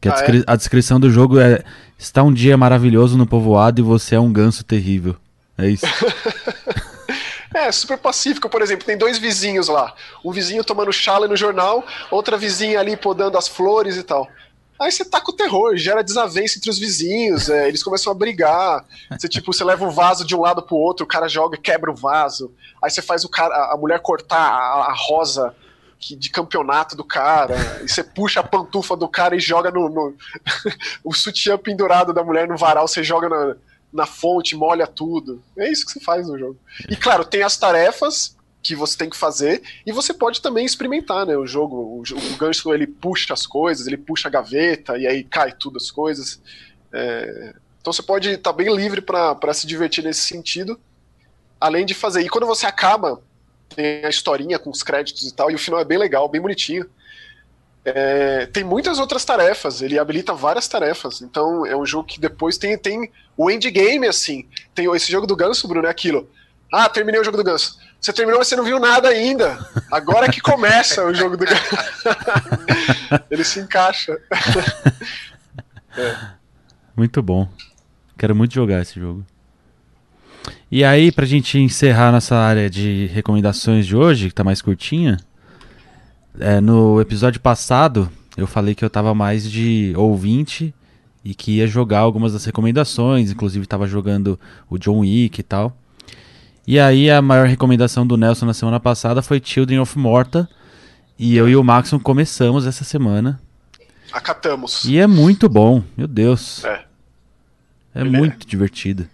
Que 0.00 0.08
a, 0.08 0.12
Ah, 0.12 0.14
é? 0.14 0.18
descri- 0.18 0.44
a 0.46 0.56
descrição 0.56 0.98
do 1.00 1.10
jogo 1.10 1.38
é: 1.38 1.62
está 1.98 2.22
um 2.22 2.32
dia 2.32 2.56
maravilhoso 2.56 3.18
no 3.18 3.26
povoado 3.26 3.80
e 3.80 3.84
você 3.84 4.14
é 4.14 4.20
um 4.20 4.32
ganso 4.32 4.64
terrível. 4.64 5.16
É 5.56 5.68
isso. 5.68 5.86
É, 7.54 7.72
super 7.72 7.96
pacífico, 7.96 8.48
por 8.48 8.60
exemplo, 8.60 8.84
tem 8.84 8.96
dois 8.96 9.18
vizinhos 9.18 9.68
lá. 9.68 9.94
Um 10.22 10.30
vizinho 10.30 10.62
tomando 10.62 10.92
chale 10.92 11.26
no 11.26 11.34
jornal, 11.36 11.82
outra 12.10 12.36
vizinha 12.36 12.78
ali 12.78 12.94
podando 12.94 13.38
as 13.38 13.48
flores 13.48 13.96
e 13.96 14.02
tal. 14.02 14.28
Aí 14.80 14.92
você 14.92 15.04
tá 15.04 15.20
com 15.20 15.32
o 15.32 15.36
terror, 15.36 15.76
gera 15.76 16.02
desavença 16.04 16.56
entre 16.58 16.70
os 16.70 16.78
vizinhos, 16.78 17.48
é, 17.48 17.66
eles 17.68 17.82
começam 17.82 18.12
a 18.12 18.14
brigar. 18.14 18.84
Você, 19.10 19.28
tipo, 19.28 19.52
você 19.52 19.64
leva 19.64 19.84
o 19.84 19.90
vaso 19.90 20.24
de 20.24 20.36
um 20.36 20.40
lado 20.40 20.62
pro 20.62 20.76
outro, 20.76 21.04
o 21.04 21.08
cara 21.08 21.28
joga 21.28 21.56
e 21.56 21.60
quebra 21.60 21.90
o 21.90 21.94
vaso. 21.96 22.54
Aí 22.82 22.90
você 22.90 23.02
faz 23.02 23.24
o 23.24 23.28
cara, 23.28 23.54
a 23.72 23.76
mulher 23.76 24.00
cortar 24.00 24.38
a, 24.38 24.86
a 24.90 24.94
rosa 24.94 25.54
que- 25.98 26.14
de 26.14 26.30
campeonato 26.30 26.94
do 26.96 27.02
cara. 27.02 27.56
E 27.82 27.88
você 27.88 28.04
puxa 28.04 28.38
a 28.40 28.44
pantufa 28.44 28.96
do 28.96 29.08
cara 29.08 29.34
e 29.34 29.40
joga 29.40 29.70
no. 29.70 29.88
no- 29.88 30.14
o 31.02 31.12
sutiã 31.12 31.58
pendurado 31.58 32.12
da 32.12 32.22
mulher 32.22 32.46
no 32.46 32.56
varal, 32.56 32.86
você 32.86 33.02
joga 33.02 33.28
na, 33.28 33.56
na 33.92 34.06
fonte, 34.06 34.54
molha 34.54 34.86
tudo. 34.86 35.42
É 35.56 35.68
isso 35.68 35.84
que 35.84 35.90
você 35.92 36.00
faz 36.00 36.28
no 36.28 36.38
jogo. 36.38 36.56
E 36.88 36.94
claro, 36.94 37.24
tem 37.24 37.42
as 37.42 37.56
tarefas 37.56 38.36
que 38.62 38.74
você 38.74 38.96
tem 38.96 39.08
que 39.08 39.16
fazer 39.16 39.62
e 39.86 39.92
você 39.92 40.12
pode 40.12 40.42
também 40.42 40.64
experimentar, 40.64 41.24
né? 41.24 41.36
O 41.36 41.46
jogo, 41.46 41.76
o, 41.76 42.02
o 42.02 42.36
gancho 42.36 42.72
ele 42.74 42.86
puxa 42.86 43.32
as 43.32 43.46
coisas, 43.46 43.86
ele 43.86 43.96
puxa 43.96 44.28
a 44.28 44.30
gaveta 44.30 44.98
e 44.98 45.06
aí 45.06 45.24
cai 45.24 45.52
tudo 45.52 45.76
as 45.76 45.90
coisas. 45.90 46.40
É, 46.92 47.54
então 47.80 47.92
você 47.92 48.02
pode 48.02 48.30
estar 48.30 48.52
bem 48.52 48.74
livre 48.74 49.00
para 49.00 49.54
se 49.54 49.66
divertir 49.66 50.04
nesse 50.04 50.22
sentido, 50.22 50.78
além 51.60 51.86
de 51.86 51.94
fazer. 51.94 52.22
E 52.22 52.28
quando 52.28 52.46
você 52.46 52.66
acaba, 52.66 53.22
tem 53.74 54.04
a 54.04 54.08
historinha 54.08 54.58
com 54.58 54.70
os 54.70 54.82
créditos 54.82 55.26
e 55.26 55.34
tal, 55.34 55.50
e 55.50 55.54
o 55.54 55.58
final 55.58 55.80
é 55.80 55.84
bem 55.84 55.98
legal, 55.98 56.28
bem 56.28 56.40
bonitinho. 56.40 56.88
É, 57.84 58.46
tem 58.46 58.64
muitas 58.64 58.98
outras 58.98 59.24
tarefas, 59.24 59.80
ele 59.80 59.98
habilita 59.98 60.34
várias 60.34 60.68
tarefas. 60.68 61.22
Então 61.22 61.64
é 61.64 61.76
um 61.76 61.86
jogo 61.86 62.06
que 62.06 62.20
depois 62.20 62.58
tem, 62.58 62.76
tem 62.76 63.10
o 63.36 63.50
endgame, 63.50 64.06
assim. 64.06 64.46
Tem 64.74 64.92
esse 64.94 65.10
jogo 65.10 65.26
do 65.26 65.36
ganso, 65.36 65.66
Bruno, 65.66 65.86
é 65.86 65.90
aquilo. 65.90 66.28
Ah, 66.72 66.88
terminei 66.88 67.20
o 67.20 67.24
jogo 67.24 67.36
do 67.36 67.44
ganso. 67.44 67.78
Você 68.00 68.12
terminou, 68.12 68.38
mas 68.38 68.48
você 68.48 68.56
não 68.56 68.64
viu 68.64 68.78
nada 68.78 69.08
ainda. 69.08 69.58
Agora 69.90 70.30
que 70.30 70.40
começa 70.40 71.04
o 71.04 71.12
jogo 71.12 71.36
do 71.36 71.44
ele 73.30 73.44
se 73.44 73.60
encaixa. 73.60 74.16
Muito 76.96 77.22
bom. 77.22 77.48
Quero 78.16 78.34
muito 78.34 78.52
jogar 78.52 78.82
esse 78.82 78.98
jogo. 78.98 79.24
E 80.70 80.84
aí, 80.84 81.12
pra 81.12 81.24
gente 81.24 81.58
encerrar 81.58 82.10
nossa 82.10 82.36
área 82.36 82.68
de 82.68 83.06
recomendações 83.06 83.86
de 83.86 83.96
hoje, 83.96 84.28
que 84.28 84.34
tá 84.34 84.42
mais 84.42 84.60
curtinha, 84.60 85.16
é, 86.40 86.60
no 86.60 87.00
episódio 87.00 87.40
passado 87.40 88.10
eu 88.36 88.46
falei 88.46 88.74
que 88.74 88.84
eu 88.84 88.90
tava 88.90 89.14
mais 89.14 89.50
de 89.50 89.92
ouvinte 89.96 90.74
e 91.24 91.34
que 91.34 91.56
ia 91.56 91.66
jogar 91.66 92.00
algumas 92.00 92.32
das 92.32 92.44
recomendações, 92.44 93.30
inclusive 93.30 93.66
tava 93.66 93.86
jogando 93.86 94.38
o 94.70 94.78
John 94.78 95.00
Wick 95.00 95.40
e 95.40 95.42
tal. 95.42 95.76
E 96.70 96.78
aí 96.78 97.10
a 97.10 97.22
maior 97.22 97.46
recomendação 97.46 98.06
do 98.06 98.14
Nelson 98.18 98.44
na 98.44 98.52
semana 98.52 98.78
passada 98.78 99.22
foi 99.22 99.40
Children 99.42 99.78
of 99.80 99.98
Morta. 99.98 100.46
E 101.18 101.34
eu 101.34 101.48
e 101.48 101.56
o 101.56 101.64
Maxon 101.64 101.98
começamos 101.98 102.66
essa 102.66 102.84
semana. 102.84 103.40
Acatamos. 104.12 104.84
E 104.84 104.98
é 104.98 105.06
muito 105.06 105.48
bom, 105.48 105.82
meu 105.96 106.06
Deus. 106.06 106.62
É. 106.66 106.84
É 107.94 108.00
Ele 108.02 108.10
muito 108.10 108.46
divertido. 108.46 109.08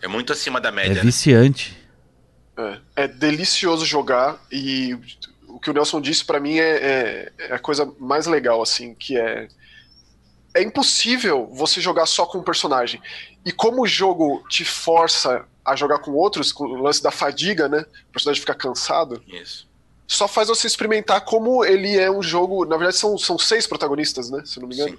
É 0.00 0.06
muito 0.06 0.32
acima 0.32 0.60
da 0.60 0.68
É 0.68 0.72
média. 0.72 0.94
né? 0.94 1.00
viciante. 1.00 1.76
É, 2.56 2.78
é 2.94 3.08
delicioso 3.08 3.84
jogar 3.84 4.40
e 4.52 4.96
o 5.48 5.58
que 5.58 5.70
o 5.70 5.74
Nelson 5.74 6.00
disse 6.00 6.24
pra 6.24 6.38
mim 6.38 6.58
é, 6.58 6.70
é- 6.70 7.32
é 7.50 7.54
a 7.54 7.58
coisa 7.58 7.92
mais 7.98 8.26
legal, 8.28 8.62
assim, 8.62 8.94
que 8.94 9.16
é 9.18 9.48
é 10.54 10.62
impossível 10.62 11.48
você 11.52 11.80
jogar 11.80 12.06
só 12.06 12.26
com 12.26 12.38
um 12.38 12.42
personagem. 12.42 13.00
E 13.44 13.50
como 13.52 13.82
o 13.82 13.86
jogo 13.86 14.44
te 14.48 14.64
força 14.64 15.44
a 15.64 15.74
jogar 15.76 15.98
com 16.00 16.10
outros, 16.12 16.52
com 16.52 16.64
o 16.64 16.82
lance 16.82 17.02
da 17.02 17.10
fadiga, 17.10 17.68
né? 17.68 17.84
O 18.08 18.12
personagem 18.12 18.40
fica 18.40 18.54
cansado. 18.54 19.22
Isso. 19.28 19.70
só 20.08 20.28
faz 20.28 20.48
você 20.48 20.66
experimentar 20.66 21.22
como 21.22 21.64
ele 21.64 21.96
é 21.96 22.10
um 22.10 22.22
jogo. 22.22 22.66
Na 22.66 22.76
verdade, 22.76 22.98
são, 22.98 23.16
são 23.16 23.38
seis 23.38 23.66
protagonistas, 23.66 24.28
né? 24.30 24.42
Se 24.44 24.58
eu 24.58 24.62
não 24.62 24.68
me 24.68 24.74
engano. 24.74 24.90
Sim. 24.90 24.98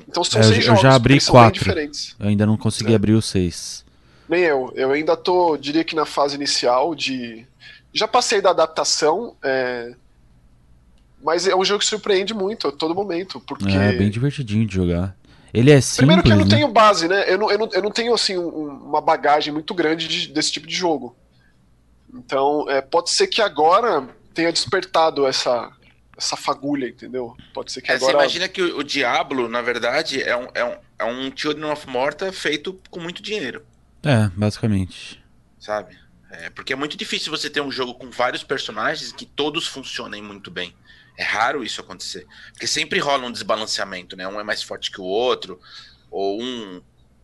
Sim. 0.00 0.04
Então 0.08 0.24
são 0.24 0.40
É, 0.40 0.44
eu- 0.44 0.48
seis 0.48 0.58
eu 0.60 0.64
jogos. 0.68 0.80
já 0.80 0.94
abri 0.94 1.20
quatro. 1.20 1.58
diferentes. 1.58 2.16
Eu 2.18 2.28
ainda 2.28 2.46
não 2.46 2.56
consegui 2.56 2.92
É. 2.92 2.96
abrir 2.96 3.12
o 3.12 3.20
6. 3.20 3.84
Nem 4.28 4.42
eu. 4.42 4.72
Eu 4.74 4.90
ainda 4.92 5.16
tô, 5.18 5.56
diria 5.58 5.84
que 5.84 5.94
na 5.94 6.06
fase 6.06 6.34
inicial 6.34 6.94
de. 6.94 7.46
Já 7.92 8.08
passei 8.08 8.40
da 8.40 8.50
adaptação, 8.50 9.36
é, 9.44 9.94
mas 11.26 11.46
é 11.48 11.54
um 11.56 11.64
jogo 11.64 11.80
que 11.80 11.86
surpreende 11.86 12.32
muito 12.32 12.68
a 12.68 12.72
todo 12.72 12.94
momento. 12.94 13.40
Porque. 13.40 13.76
É, 13.76 13.92
bem 13.92 14.08
divertidinho 14.08 14.64
de 14.64 14.74
jogar. 14.74 15.16
Ele 15.52 15.70
é 15.72 15.80
simples, 15.80 15.96
Primeiro 15.96 16.22
que 16.22 16.30
eu 16.32 16.36
não 16.36 16.44
né? 16.44 16.50
tenho 16.56 16.68
base, 16.68 17.08
né? 17.08 17.24
Eu 17.32 17.36
não, 17.38 17.50
eu 17.50 17.58
não, 17.58 17.68
eu 17.72 17.82
não 17.82 17.90
tenho 17.90 18.14
assim 18.14 18.36
um- 18.38 18.48
uma 18.88 19.00
bagagem 19.00 19.52
muito 19.52 19.74
grande 19.74 20.06
de- 20.06 20.28
desse 20.28 20.52
tipo 20.52 20.66
de 20.66 20.74
jogo. 20.74 21.16
Então, 22.12 22.68
é, 22.70 22.80
pode 22.80 23.10
ser 23.10 23.26
que 23.26 23.42
agora 23.42 24.08
tenha 24.34 24.52
despertado 24.52 25.26
essa, 25.26 25.70
essa 26.16 26.36
fagulha, 26.36 26.88
entendeu? 26.88 27.34
Pode 27.52 27.72
ser 27.72 27.80
que 27.82 27.90
É, 27.90 27.98
você 27.98 28.04
agora. 28.10 28.24
imagina 28.24 28.48
que 28.48 28.62
o, 28.62 28.78
o 28.78 28.84
Diablo, 28.84 29.48
na 29.48 29.62
verdade, 29.62 30.22
é 30.22 30.36
um, 30.36 30.48
é 30.54 30.64
um, 30.64 30.76
é 30.98 31.04
um 31.04 31.32
Children 31.34 31.70
of 31.72 31.88
Morta 31.88 32.30
feito 32.32 32.78
com 32.90 33.00
muito 33.00 33.22
dinheiro, 33.22 33.62
É, 34.04 34.28
basicamente. 34.36 35.22
sabe? 35.58 35.96
É, 36.30 36.50
porque 36.50 36.72
é 36.72 36.76
muito 36.76 36.96
difícil 36.96 37.30
você 37.30 37.48
ter 37.48 37.60
um 37.62 37.70
jogo 37.70 37.94
com 37.94 38.10
vários 38.10 38.42
personagens 38.42 39.12
que 39.12 39.24
todos 39.24 39.66
funcionem 39.66 40.22
muito 40.22 40.50
bem. 40.50 40.74
É 41.18 41.24
raro 41.24 41.64
isso 41.64 41.80
acontecer. 41.80 42.26
Porque 42.52 42.66
sempre 42.66 42.98
rola 42.98 43.26
um 43.26 43.32
desbalanceamento, 43.32 44.16
né? 44.16 44.26
Um 44.28 44.38
é 44.38 44.44
mais 44.44 44.62
forte 44.62 44.90
que 44.90 45.00
o 45.00 45.04
outro, 45.04 45.58
ou 46.10 46.40
um. 46.42 46.80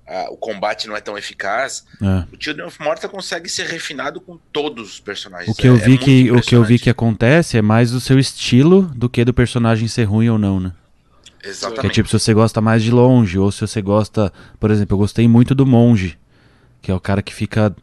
ah, 0.08 0.28
o 0.30 0.36
combate 0.36 0.88
não 0.88 0.96
é 0.96 1.00
tão 1.00 1.16
eficaz. 1.16 1.84
É. 2.00 2.24
O 2.34 2.42
Children 2.42 2.66
of 2.66 2.80
Morta 2.82 3.08
consegue 3.08 3.48
ser 3.48 3.66
refinado 3.66 4.20
com 4.20 4.38
todos 4.52 4.92
os 4.94 5.00
personagens. 5.00 5.48
O 5.50 5.54
que 5.54 5.68
eu 5.68 5.74
É- 5.74 5.78
é 5.78 5.80
vi 5.80 5.88
muito 5.90 6.04
que 6.04 6.30
o 6.32 6.40
que 6.40 6.54
eu 6.56 6.64
vi 6.64 6.78
que 6.78 6.90
acontece 6.90 7.56
é 7.58 7.62
mais 7.62 7.90
do 7.90 8.00
seu 8.00 8.18
estilo 8.18 8.82
do 8.94 9.08
que 9.08 9.24
do 9.24 9.32
personagem 9.34 9.86
ser 9.88 10.04
ruim 10.04 10.28
ou 10.28 10.38
não, 10.38 10.58
né? 10.58 10.72
Que 11.38 11.46
é 11.48 11.50
Exatamente. 11.50 11.94
tipo 11.94 12.08
se 12.08 12.18
você 12.18 12.32
gosta 12.32 12.60
mais 12.60 12.82
de 12.82 12.90
longe 12.90 13.38
ou 13.38 13.50
se 13.52 13.60
você 13.60 13.82
gosta, 13.82 14.32
por 14.60 14.70
exemplo, 14.70 14.94
eu 14.94 14.98
gostei 14.98 15.26
muito 15.28 15.54
do 15.54 15.66
monge, 15.66 16.16
que 16.80 16.90
é 16.90 16.94
o 16.94 17.00
cara 17.00 17.20
que 17.20 17.34
fica 17.34 17.74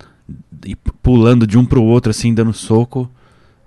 pulando 1.02 1.46
de 1.48 1.58
um 1.58 1.66
pro 1.66 1.84
outro 1.84 2.10
assim, 2.12 2.34
dando 2.34 2.54
soco. 2.54 3.10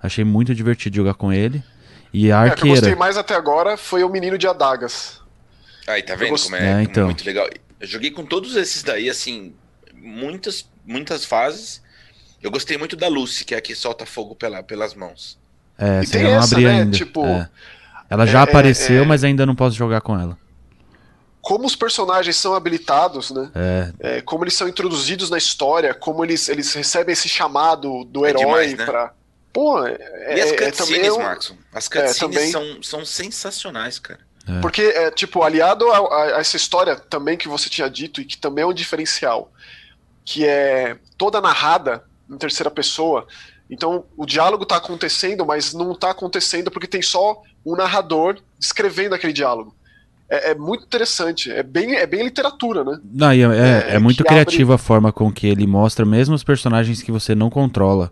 Achei 0.01 0.23
muito 0.23 0.53
divertido 0.53 0.95
jogar 0.97 1.13
com 1.13 1.31
ele. 1.31 1.63
E 2.13 2.31
a 2.31 2.45
É, 2.45 2.49
o 2.49 2.55
que 2.55 2.61
eu 2.63 2.67
gostei 2.69 2.75
arqueira. 2.91 2.95
mais 2.95 3.17
até 3.17 3.33
agora 3.35 3.75
foi 3.75 4.03
o 4.03 4.09
menino 4.09 4.37
de 4.37 4.47
adagas. 4.47 5.19
Aí, 5.87 6.01
tá 6.03 6.15
vendo 6.15 6.29
gost- 6.29 6.45
como 6.45 6.55
é, 6.57 6.59
É, 6.65 6.79
é 6.79 6.83
então. 6.83 7.05
muito 7.05 7.25
legal? 7.25 7.49
Eu 7.79 7.87
joguei 7.87 8.11
com 8.11 8.23
todos 8.25 8.55
esses 8.55 8.83
daí, 8.83 9.09
assim, 9.09 9.53
muitas, 9.95 10.65
muitas 10.85 11.25
fases. 11.25 11.81
Eu 12.41 12.51
gostei 12.51 12.77
muito 12.77 12.95
da 12.95 13.07
Lucy, 13.07 13.43
que 13.45 13.55
é 13.55 13.57
a 13.57 13.61
que 13.61 13.73
solta 13.75 14.05
fogo 14.05 14.35
pela, 14.35 14.61
pelas 14.61 14.93
mãos. 14.93 15.37
É, 15.77 16.01
E 16.03 16.07
tem 16.07 16.25
essa, 16.27 16.57
né, 16.59 16.81
ainda. 16.81 16.95
tipo, 16.97 17.25
É. 17.25 17.49
Ela 18.09 18.27
já 18.27 18.39
é- 18.39 18.43
apareceu, 18.43 19.03
é- 19.03 19.05
mas 19.05 19.23
ainda 19.23 19.45
não 19.45 19.55
posso 19.55 19.75
jogar 19.75 20.01
com 20.01 20.17
ela. 20.19 20.37
Como 21.41 21.65
os 21.65 21.75
personagens 21.75 22.37
são 22.37 22.53
habilitados, 22.53 23.31
né? 23.31 23.49
É, 23.55 23.93
É, 24.17 24.21
como 24.21 24.43
eles 24.45 24.53
são 24.53 24.67
introduzidos 24.69 25.29
na 25.29 25.37
história, 25.37 25.93
como 25.93 26.23
eles, 26.23 26.47
eles 26.47 26.73
recebem 26.73 27.11
esse 27.11 27.27
chamado 27.27 28.05
do 28.05 28.25
É 28.25 28.29
herói 28.29 28.43
demais, 28.45 28.77
né? 28.77 28.85
pra. 28.85 29.13
Pô, 29.53 29.85
é, 29.85 29.97
E 30.35 30.41
as 30.41 30.51
é- 30.51 30.55
é 30.55 30.71
também 30.71 30.71
cutscenes, 30.71 31.15
é 31.15 31.23
Maxon? 31.23 31.55
As 31.71 31.87
cutscenes 31.87 32.17
também. 32.17 32.51
são, 32.51 32.81
são 32.83 33.05
sensacionais, 33.05 33.99
cara. 33.99 34.19
Porque, 34.61 34.81
é, 34.81 35.09
tipo, 35.11 35.41
aliado 35.41 35.89
a, 35.89 35.97
a- 35.97 36.35
a 36.37 36.39
essa 36.39 36.57
história 36.57 36.95
também 36.97 37.37
que 37.37 37.47
você 37.47 37.69
tinha 37.69 37.89
dito 37.89 38.19
e 38.19 38.25
que 38.25 38.37
também 38.37 38.63
é 38.63 38.67
um 38.67 38.73
diferencial, 38.73 39.51
que 40.25 40.45
é 40.45 40.97
toda 41.17 41.39
narrada 41.39 42.03
em 42.29 42.37
terceira 42.37 42.69
pessoa. 42.71 43.25
Então, 43.69 44.05
o 44.17 44.25
diálogo 44.25 44.65
tá 44.65 44.75
acontecendo, 44.77 45.45
mas 45.45 45.73
não 45.73 45.95
tá 45.95 46.09
acontecendo 46.11 46.69
porque 46.69 46.87
tem 46.87 47.01
só 47.01 47.41
um 47.65 47.75
narrador 47.75 48.37
descrevendo 48.59 49.15
aquele 49.15 49.31
diálogo. 49.33 49.73
É, 50.29 50.51
é 50.51 50.55
muito 50.55 50.83
interessante, 50.83 51.49
é 51.51 51.63
bem, 51.63 51.95
é 51.95 52.05
bem 52.05 52.23
literatura, 52.23 52.83
né? 52.83 52.99
Não, 53.13 53.33
e 53.33 53.41
é, 53.43 53.45
é- 53.45 53.91
É, 53.91 53.95
é 53.95 53.99
muito 53.99 54.23
criativa 54.25 54.75
a 54.75 54.77
forma 54.77 55.11
com 55.13 55.31
que 55.31 55.47
ele 55.47 55.65
mostra 55.65 56.05
mesmo 56.05 56.35
os 56.35 56.43
personagens 56.43 57.01
que 57.01 57.11
você 57.11 57.33
não 57.33 57.49
controla. 57.49 58.11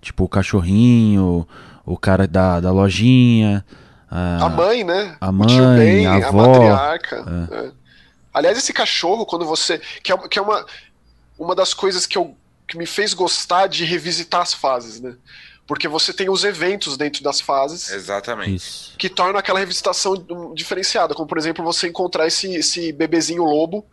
Tipo 0.00 0.24
o 0.24 0.28
cachorrinho, 0.28 1.46
o 1.84 1.96
cara 1.96 2.26
da, 2.26 2.60
da 2.60 2.70
lojinha. 2.70 3.64
A 4.10 4.48
mãe, 4.48 4.82
né? 4.82 5.16
a 5.20 5.30
o 5.30 5.46
tio 5.46 5.62
mãe, 5.62 5.78
Ben, 5.78 6.06
a 6.06 6.14
a, 6.14 6.28
avó, 6.28 6.46
matriarca. 6.48 7.48
é. 7.50 7.80
Aliás, 8.32 8.58
esse 8.58 8.72
cachorro, 8.72 9.26
quando 9.26 9.44
você. 9.44 9.80
Que 10.02 10.12
é, 10.12 10.16
que 10.28 10.38
é 10.38 10.42
uma, 10.42 10.64
uma 11.38 11.54
das 11.54 11.74
coisas 11.74 12.06
que, 12.06 12.16
eu, 12.16 12.36
que 12.66 12.78
me 12.78 12.86
fez 12.86 13.12
gostar 13.12 13.66
de 13.66 13.84
revisitar 13.84 14.40
as 14.42 14.54
fases, 14.54 15.00
né? 15.00 15.14
Porque 15.66 15.86
você 15.86 16.12
tem 16.12 16.28
os 16.28 16.42
eventos 16.42 16.96
dentro 16.96 17.22
das 17.22 17.40
fases 17.40 17.90
Exatamente. 17.90 18.56
Isso. 18.56 18.94
que 18.98 19.08
tornam 19.08 19.38
aquela 19.38 19.60
revisitação 19.60 20.14
diferenciada. 20.52 21.14
Como, 21.14 21.28
por 21.28 21.38
exemplo, 21.38 21.64
você 21.64 21.88
encontrar 21.88 22.26
esse, 22.26 22.52
esse 22.54 22.92
bebezinho 22.92 23.44
lobo 23.44 23.86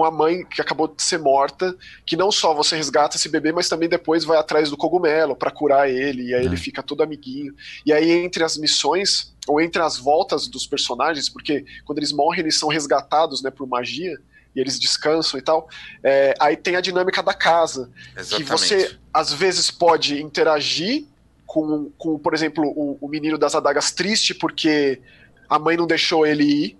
com 0.00 0.04
a 0.06 0.10
mãe 0.10 0.46
que 0.46 0.62
acabou 0.62 0.88
de 0.88 1.02
ser 1.02 1.18
morta, 1.18 1.76
que 2.06 2.16
não 2.16 2.32
só 2.32 2.54
você 2.54 2.74
resgata 2.74 3.18
esse 3.18 3.28
bebê, 3.28 3.52
mas 3.52 3.68
também 3.68 3.86
depois 3.86 4.24
vai 4.24 4.38
atrás 4.38 4.70
do 4.70 4.76
cogumelo 4.78 5.36
pra 5.36 5.50
curar 5.50 5.90
ele, 5.90 6.28
e 6.28 6.34
aí 6.34 6.40
É. 6.42 6.46
ele 6.46 6.56
fica 6.56 6.82
todo 6.82 7.02
amiguinho. 7.02 7.54
E 7.84 7.92
aí 7.92 8.10
entre 8.10 8.42
as 8.42 8.56
missões, 8.56 9.34
ou 9.46 9.60
entre 9.60 9.82
as 9.82 9.98
voltas 9.98 10.48
dos 10.48 10.66
personagens, 10.66 11.28
porque 11.28 11.66
quando 11.84 11.98
eles 11.98 12.12
morrem 12.12 12.40
eles 12.40 12.58
são 12.58 12.70
resgatados, 12.70 13.42
né, 13.42 13.50
por 13.50 13.66
magia, 13.68 14.16
e 14.56 14.58
eles 14.60 14.78
descansam 14.80 15.38
e 15.38 15.42
tal, 15.42 15.68
é, 16.02 16.32
aí 16.40 16.56
tem 16.56 16.76
a 16.76 16.80
dinâmica 16.80 17.22
da 17.22 17.34
casa, 17.34 17.90
que 18.14 18.20
Exatamente. 18.20 18.50
você 18.50 18.96
às 19.12 19.30
vezes 19.34 19.70
pode 19.70 20.18
interagir 20.22 21.04
com, 21.44 21.90
com 21.98 22.18
por 22.18 22.32
exemplo, 22.32 22.64
o, 22.64 22.96
o 23.02 23.06
menino 23.06 23.36
das 23.36 23.54
adagas 23.54 23.92
triste 23.92 24.32
porque 24.32 24.98
a 25.46 25.58
mãe 25.58 25.76
não 25.76 25.86
deixou 25.86 26.26
ele 26.26 26.44
ir 26.44 26.79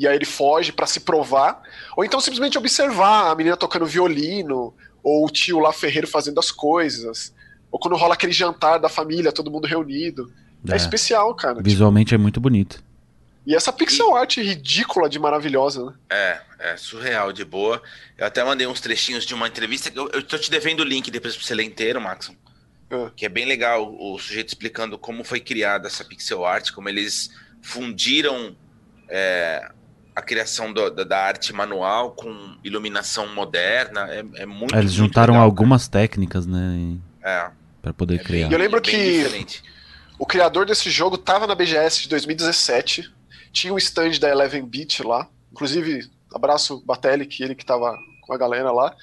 e 0.00 0.08
aí 0.08 0.16
ele 0.16 0.24
foge 0.24 0.72
pra 0.72 0.86
se 0.86 1.00
provar, 1.00 1.62
ou 1.96 2.04
então 2.04 2.20
simplesmente 2.20 2.56
observar 2.58 3.30
a 3.30 3.34
menina 3.34 3.56
tocando 3.56 3.84
violino 3.86 4.74
ou 5.02 5.26
o 5.26 5.30
tio 5.30 5.58
lá 5.60 5.72
ferreiro 5.72 6.06
fazendo 6.08 6.40
as 6.40 6.50
coisas, 6.50 7.34
ou 7.70 7.78
quando 7.78 7.96
rola 7.96 8.14
aquele 8.14 8.32
jantar 8.32 8.78
da 8.78 8.88
família, 8.88 9.30
todo 9.30 9.50
mundo 9.50 9.66
reunido. 9.66 10.32
É, 10.68 10.72
É. 10.72 10.76
especial, 10.76 11.34
cara. 11.34 11.62
Visualmente 11.62 12.14
é 12.14 12.18
muito 12.18 12.40
bonito. 12.40 12.82
E 13.46 13.54
essa 13.54 13.72
pixel 13.72 14.14
art 14.14 14.36
ridícula 14.36 15.08
de 15.08 15.18
maravilhosa, 15.18 15.86
né? 15.86 15.94
É, 16.10 16.40
é 16.72 16.76
surreal, 16.76 17.32
de 17.32 17.44
boa. 17.44 17.82
Eu 18.18 18.26
até 18.26 18.44
mandei 18.44 18.66
uns 18.66 18.80
trechinhos 18.80 19.24
de 19.24 19.34
uma 19.34 19.48
entrevista. 19.48 19.90
que 19.90 19.98
Eu, 19.98 20.08
eu 20.12 20.22
tô 20.22 20.36
te 20.38 20.50
devendo 20.50 20.80
o 20.80 20.84
link 20.84 21.10
depois 21.10 21.34
pra 21.36 21.44
você 21.44 21.54
ler 21.54 21.64
inteiro, 21.64 22.00
Maxon. 22.00 22.34
É. 22.90 23.10
Que 23.16 23.24
é 23.24 23.28
bem 23.28 23.46
legal 23.46 23.90
o 23.98 24.18
sujeito 24.18 24.48
explicando 24.48 24.98
como 24.98 25.24
foi 25.24 25.40
criada 25.40 25.88
essa 25.88 26.04
pixel 26.04 26.44
art, 26.44 26.70
como 26.72 26.88
eles 26.90 27.30
fundiram 27.62 28.54
é, 29.08 29.70
a 30.20 30.22
criação 30.22 30.72
do- 30.72 30.90
da, 30.90 31.02
da 31.04 31.18
arte 31.24 31.52
manual 31.52 32.12
com 32.12 32.56
iluminação 32.62 33.26
moderna. 33.34 34.06
É, 34.10 34.24
é 34.42 34.46
muito 34.46 34.74
É, 34.74 34.78
eles 34.78 34.92
muito 34.96 35.08
juntaram 35.08 35.34
legal, 35.34 35.44
algumas 35.46 35.88
técnicas, 35.88 36.46
né? 36.46 36.96
cara. 37.20 37.52
Pra 37.82 37.92
poder 37.92 38.14
É, 38.14 38.20
é 38.20 38.22
criar. 38.22 38.48
bem- 38.48 38.50
E 38.50 38.54
eu 38.54 38.58
lembro 38.58 38.78
é 38.78 38.82
que- 38.82 38.90
diferente. 39.22 39.62
O 40.18 40.26
criador 40.26 40.66
desse 40.66 40.90
jogo 40.90 41.16
tava 41.16 41.46
na 41.46 41.54
BGS 41.54 42.02
de 42.02 42.08
2017. 42.08 43.10
Tinha 43.52 43.72
o 43.72 43.78
stand 43.78 44.18
da 44.20 44.28
Eleven 44.28 44.64
Beat 44.64 45.00
lá. 45.00 45.26
Inclusive, 45.50 46.08
abraço 46.34 46.82
Batelli, 46.86 47.24
que 47.26 47.42
ele 47.42 47.54
que 47.54 47.64
tava 47.64 47.96
com 48.20 48.32
a 48.32 48.38
galera 48.38 48.70
lá. 48.70 48.94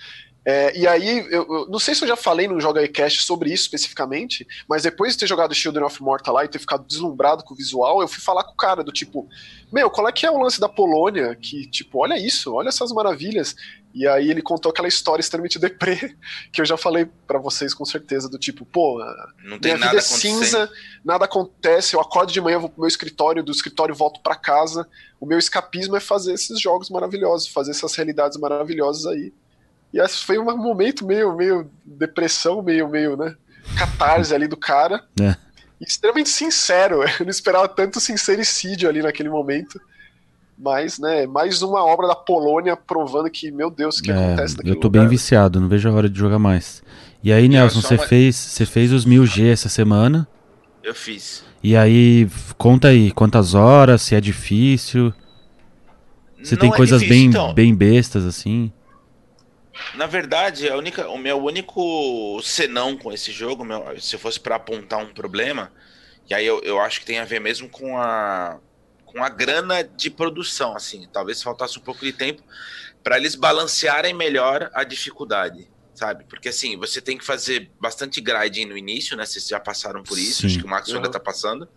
É, 0.49 0.71
e 0.77 0.87
aí, 0.87 1.27
eu, 1.29 1.45
eu 1.45 1.67
não 1.69 1.77
sei 1.77 1.93
se 1.93 2.05
eu 2.05 2.07
já 2.07 2.15
falei 2.15 2.47
no 2.47 2.61
Joga 2.61 2.87
Cast 2.87 3.21
sobre 3.21 3.51
isso 3.51 3.63
especificamente, 3.63 4.47
mas 4.65 4.83
depois 4.83 5.11
de 5.11 5.19
ter 5.19 5.27
jogado 5.27 5.53
Children 5.53 5.83
of 5.83 6.01
Morta 6.01 6.31
lá 6.31 6.45
e 6.45 6.47
ter 6.47 6.57
ficado 6.57 6.87
deslumbrado 6.87 7.43
com 7.43 7.53
o 7.53 7.57
visual, 7.57 7.99
eu 7.99 8.07
fui 8.07 8.21
falar 8.21 8.45
com 8.45 8.53
o 8.53 8.55
cara 8.55 8.81
do 8.81 8.89
tipo, 8.89 9.27
meu, 9.69 9.89
qual 9.89 10.07
é 10.07 10.11
que 10.13 10.25
é 10.25 10.31
o 10.31 10.39
lance 10.39 10.57
da 10.57 10.69
Polônia? 10.69 11.35
Que, 11.35 11.69
tipo, 11.69 12.01
olha 12.01 12.17
isso, 12.17 12.53
olha 12.53 12.69
essas 12.69 12.93
maravilhas. 12.93 13.57
E 13.93 14.07
aí 14.07 14.31
ele 14.31 14.41
contou 14.41 14.69
aquela 14.69 14.87
história 14.87 15.19
extremamente 15.19 15.59
deprê, 15.59 16.15
que 16.53 16.61
eu 16.61 16.65
já 16.65 16.77
falei 16.77 17.09
pra 17.27 17.39
vocês 17.39 17.73
com 17.73 17.83
certeza, 17.83 18.29
do 18.29 18.39
tipo, 18.39 18.65
pô, 18.65 19.03
Não 19.43 19.59
tem 19.59 19.73
minha 19.73 19.79
nada 19.79 19.89
vida 19.89 19.97
é 19.97 20.01
cinza, 20.01 20.71
nada 21.03 21.25
acontece, 21.25 21.93
eu 21.93 21.99
acordo 21.99 22.31
de 22.31 22.39
manhã, 22.39 22.57
vou 22.57 22.69
pro 22.69 22.79
meu 22.79 22.87
escritório, 22.87 23.43
do 23.43 23.51
escritório 23.51 23.93
volto 23.93 24.21
pra 24.21 24.33
casa. 24.33 24.87
O 25.19 25.25
meu 25.25 25.39
escapismo 25.39 25.97
é 25.97 25.99
fazer 25.99 26.31
esses 26.31 26.57
jogos 26.57 26.89
maravilhosos, 26.89 27.49
fazer 27.49 27.71
essas 27.71 27.93
realidades 27.95 28.37
maravilhosas 28.37 29.05
aí. 29.07 29.33
E 29.97 29.99
esse 29.99 30.23
foi 30.23 30.37
um 30.37 30.43
momento 30.55 31.03
meio, 31.07 31.35
meio 31.35 31.67
depressão, 31.83 32.61
meio, 32.61 32.87
meio, 32.87 33.17
né? 33.17 33.35
Catarse 33.75 34.31
ali 34.35 34.47
do 34.47 34.55
cara. 34.55 35.03
É. 35.19 35.35
Extremamente 35.81 36.29
sincero. 36.29 37.01
Eu 37.19 37.25
não 37.25 37.31
esperava 37.31 37.67
tanto 37.67 37.99
sincericídio 37.99 38.87
ali 38.87 39.01
naquele 39.01 39.29
momento. 39.29 39.81
Mas, 40.55 40.97
né, 40.99 41.25
mais 41.27 41.61
uma 41.63 41.83
obra 41.83 42.07
da 42.07 42.15
Polônia 42.15 42.75
provando 42.75 43.29
que, 43.29 43.49
meu 43.51 43.69
Deus, 43.71 43.97
o 43.99 44.03
que 44.03 44.11
É, 44.11 44.15
acontece 44.15 44.53
eu 44.53 44.57
naquele 44.57 44.75
tô 44.79 44.89
bem 44.89 45.01
lugar? 45.01 45.09
viciado, 45.11 45.59
não 45.59 45.67
vejo 45.67 45.87
a 45.87 45.91
hora 45.93 46.09
de 46.09 46.17
jogar 46.17 46.39
mais. 46.39 46.81
E 47.23 47.31
aí, 47.33 47.47
Nelson, 47.47 47.81
só 47.81 47.89
você 47.89 47.95
uma- 47.95 48.07
fez, 48.07 48.35
você 48.35 48.65
fez 48.65 48.91
os 48.91 49.05
1000G 49.05 49.51
essa 49.51 49.69
semana. 49.69 50.27
Eu 50.83 50.95
fiz. 50.95 51.43
E 51.63 51.75
aí, 51.75 52.27
conta 52.57 52.87
aí, 52.89 53.11
quantas 53.11 53.53
horas, 53.53 54.01
se 54.03 54.15
é 54.15 54.21
difícil, 54.21 55.13
se 56.43 56.53
Não 56.53 56.59
tem 56.59 56.71
é 56.71 56.75
coisas 56.75 57.01
difícil, 57.01 57.19
bem, 57.23 57.29
então. 57.29 57.53
bem 57.53 57.75
bestas 57.75 58.25
assim. 58.25 58.71
Na 59.95 60.05
verdade, 60.05 60.69
a 60.69 60.75
única, 60.77 61.07
o 61.09 61.17
meu 61.17 61.37
único 61.43 62.39
senão 62.43 62.97
com 62.97 63.11
esse 63.11 63.31
jogo, 63.31 63.63
meu, 63.63 63.99
se 63.99 64.17
fosse 64.17 64.39
para 64.39 64.55
apontar 64.55 64.99
um 64.99 65.13
problema, 65.13 65.71
e 66.29 66.33
aí 66.33 66.45
eu, 66.45 66.61
eu 66.63 66.79
acho 66.79 66.99
que 66.99 67.05
tem 67.05 67.19
a 67.19 67.25
ver 67.25 67.39
mesmo 67.39 67.69
com 67.69 67.97
a, 67.97 68.59
com 69.05 69.23
a 69.23 69.29
grana 69.29 69.83
de 69.83 70.09
produção, 70.09 70.75
assim, 70.75 71.07
talvez 71.11 71.41
faltasse 71.41 71.79
um 71.79 71.81
pouco 71.81 72.03
de 72.05 72.13
tempo 72.13 72.43
para 73.03 73.17
eles 73.17 73.35
balancearem 73.35 74.13
melhor 74.13 74.69
a 74.73 74.83
dificuldade, 74.83 75.71
sabe? 75.95 76.25
Porque 76.29 76.49
assim, 76.49 76.77
você 76.77 77.01
tem 77.01 77.17
que 77.17 77.25
fazer 77.25 77.71
bastante 77.79 78.19
grinding 78.19 78.65
no 78.65 78.77
início, 78.77 79.15
né? 79.15 79.25
Vocês 79.25 79.47
já 79.47 79.59
passaram 79.59 80.03
por 80.03 80.17
isso, 80.17 80.41
Sim. 80.41 80.47
acho 80.47 80.59
que 80.59 80.65
o 80.65 80.69
Max 80.69 80.89
Uhum. 80.89 80.97
ainda 80.97 81.09
tá 81.09 81.19
passando. 81.19 81.67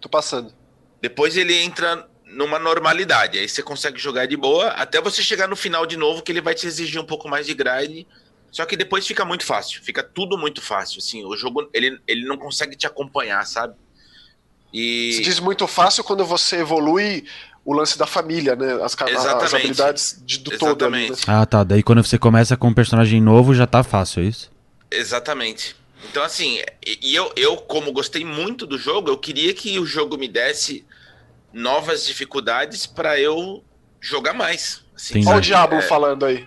Tô 0.00 0.08
passando. 0.08 0.54
Depois 1.02 1.36
ele 1.36 1.54
entra 1.54 2.08
numa 2.26 2.58
normalidade, 2.58 3.38
aí 3.38 3.48
você 3.48 3.62
consegue 3.62 3.98
jogar 3.98 4.26
de 4.26 4.36
boa, 4.36 4.68
até 4.70 5.00
você 5.00 5.22
chegar 5.22 5.46
no 5.48 5.54
final 5.56 5.86
de 5.86 5.96
novo, 5.96 6.22
que 6.22 6.32
ele 6.32 6.40
vai 6.40 6.54
te 6.54 6.66
exigir 6.66 7.00
um 7.00 7.06
pouco 7.06 7.28
mais 7.28 7.46
de 7.46 7.54
grind. 7.54 8.04
Só 8.50 8.64
que 8.64 8.76
depois 8.76 9.06
fica 9.06 9.24
muito 9.24 9.44
fácil, 9.44 9.82
fica 9.82 10.02
tudo 10.02 10.36
muito 10.38 10.62
fácil. 10.62 10.98
Assim, 10.98 11.24
o 11.24 11.36
jogo 11.36 11.68
ele, 11.74 11.98
ele 12.06 12.24
não 12.24 12.36
consegue 12.38 12.74
te 12.74 12.86
acompanhar, 12.86 13.44
sabe? 13.46 13.74
E 14.72 15.12
Se 15.14 15.22
diz 15.22 15.38
muito 15.38 15.66
fácil 15.66 16.02
quando 16.02 16.24
você 16.24 16.56
evolui 16.56 17.24
o 17.64 17.74
lance 17.74 17.98
da 17.98 18.06
família, 18.06 18.56
né? 18.56 18.74
As, 18.82 18.96
as 19.00 19.10
Exatamente. 19.10 19.56
habilidades 19.56 20.22
de- 20.24 20.38
do 20.38 20.56
todo 20.56 20.84
ali, 20.84 20.92
né? 20.92 21.04
Exatamente. 21.06 21.30
Ah, 21.30 21.44
tá. 21.44 21.64
Daí 21.64 21.82
quando 21.82 22.02
você 22.02 22.18
começa 22.18 22.56
com 22.56 22.68
um 22.68 22.74
personagem 22.74 23.20
novo, 23.20 23.54
já 23.54 23.66
tá 23.66 23.82
fácil, 23.82 24.22
é 24.22 24.26
isso? 24.26 24.50
Exatamente. 24.90 25.76
Então, 26.08 26.22
assim, 26.22 26.60
e 26.86 26.98
e 27.10 27.14
eu, 27.14 27.32
eu, 27.36 27.56
como 27.56 27.92
gostei 27.92 28.24
muito 28.24 28.66
do 28.66 28.78
jogo, 28.78 29.10
eu 29.10 29.18
queria 29.18 29.52
que 29.52 29.78
o 29.78 29.84
jogo 29.84 30.16
me 30.16 30.28
desse 30.28 30.85
novas 31.56 32.06
dificuldades 32.06 32.86
para 32.86 33.18
eu 33.18 33.64
jogar 34.00 34.34
mais. 34.34 34.82
Assim. 34.94 35.26
Olha 35.26 35.38
o. 35.38 35.40
Diablo 35.40 35.78
É, 35.78 35.82
falando 35.82 36.24
aí. 36.26 36.44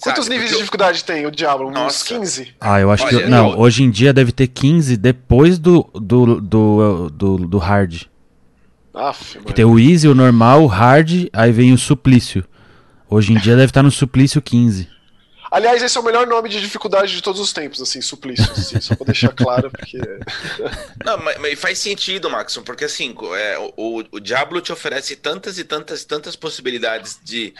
Quantos 0.00 0.24
sabe, 0.24 0.34
níveis 0.34 0.50
de 0.50 0.58
dificuldade 0.58 1.02
tem 1.02 1.24
o 1.26 1.30
Diablo? 1.30 1.68
Uns 1.68 1.74
Nossa. 1.74 2.04
15? 2.04 2.54
Ah, 2.60 2.78
eu 2.80 2.90
acho 2.90 3.06
que. 3.08 3.16
Olha, 3.16 3.28
Não, 3.28 3.52
eu- 3.52 3.58
hoje 3.60 3.82
em 3.82 3.90
dia 3.90 4.12
deve 4.12 4.32
ter 4.32 4.48
15 4.48 4.96
depois 4.96 5.58
do, 5.58 5.88
do, 5.94 6.40
do, 6.40 7.10
do, 7.10 7.36
do 7.48 7.58
hard. 7.58 8.02
Aff, 8.92 9.38
Que 9.40 9.52
tem 9.52 9.64
o 9.64 9.78
easy, 9.78 10.06
o 10.06 10.14
normal, 10.14 10.62
o 10.62 10.66
hard, 10.66 11.26
aí 11.32 11.50
vem 11.50 11.72
o 11.72 11.78
suplício. 11.78 12.44
Hoje 13.10 13.32
em 13.32 13.38
dia 13.38 13.56
deve 13.56 13.70
estar 13.70 13.82
no 13.82 13.90
suplício 13.90 14.40
15. 14.40 14.88
Aliás, 15.54 15.80
esse 15.84 15.96
é 15.96 16.00
o 16.00 16.04
melhor 16.04 16.26
nome 16.26 16.48
de 16.48 16.60
dificuldade 16.60 17.14
de 17.14 17.22
todos 17.22 17.40
os 17.40 17.52
tempos, 17.52 17.80
assim, 17.80 18.00
suplício, 18.00 18.50
assim, 18.50 18.80
só 18.80 18.96
pra 18.96 19.06
deixar 19.06 19.32
claro, 19.32 19.70
porque... 19.70 19.98
Não, 21.04 21.16
mas, 21.18 21.38
mas 21.38 21.60
faz 21.60 21.78
sentido, 21.78 22.28
Maxon, 22.28 22.64
porque 22.64 22.84
assim, 22.84 23.14
é, 23.36 23.56
o, 23.76 24.02
o 24.10 24.18
Diablo 24.18 24.60
te 24.60 24.72
oferece 24.72 25.14
tantas 25.14 25.56
e 25.56 25.62
tantas, 25.62 26.04
tantas 26.04 26.34
possibilidades 26.34 27.20
de 27.22 27.54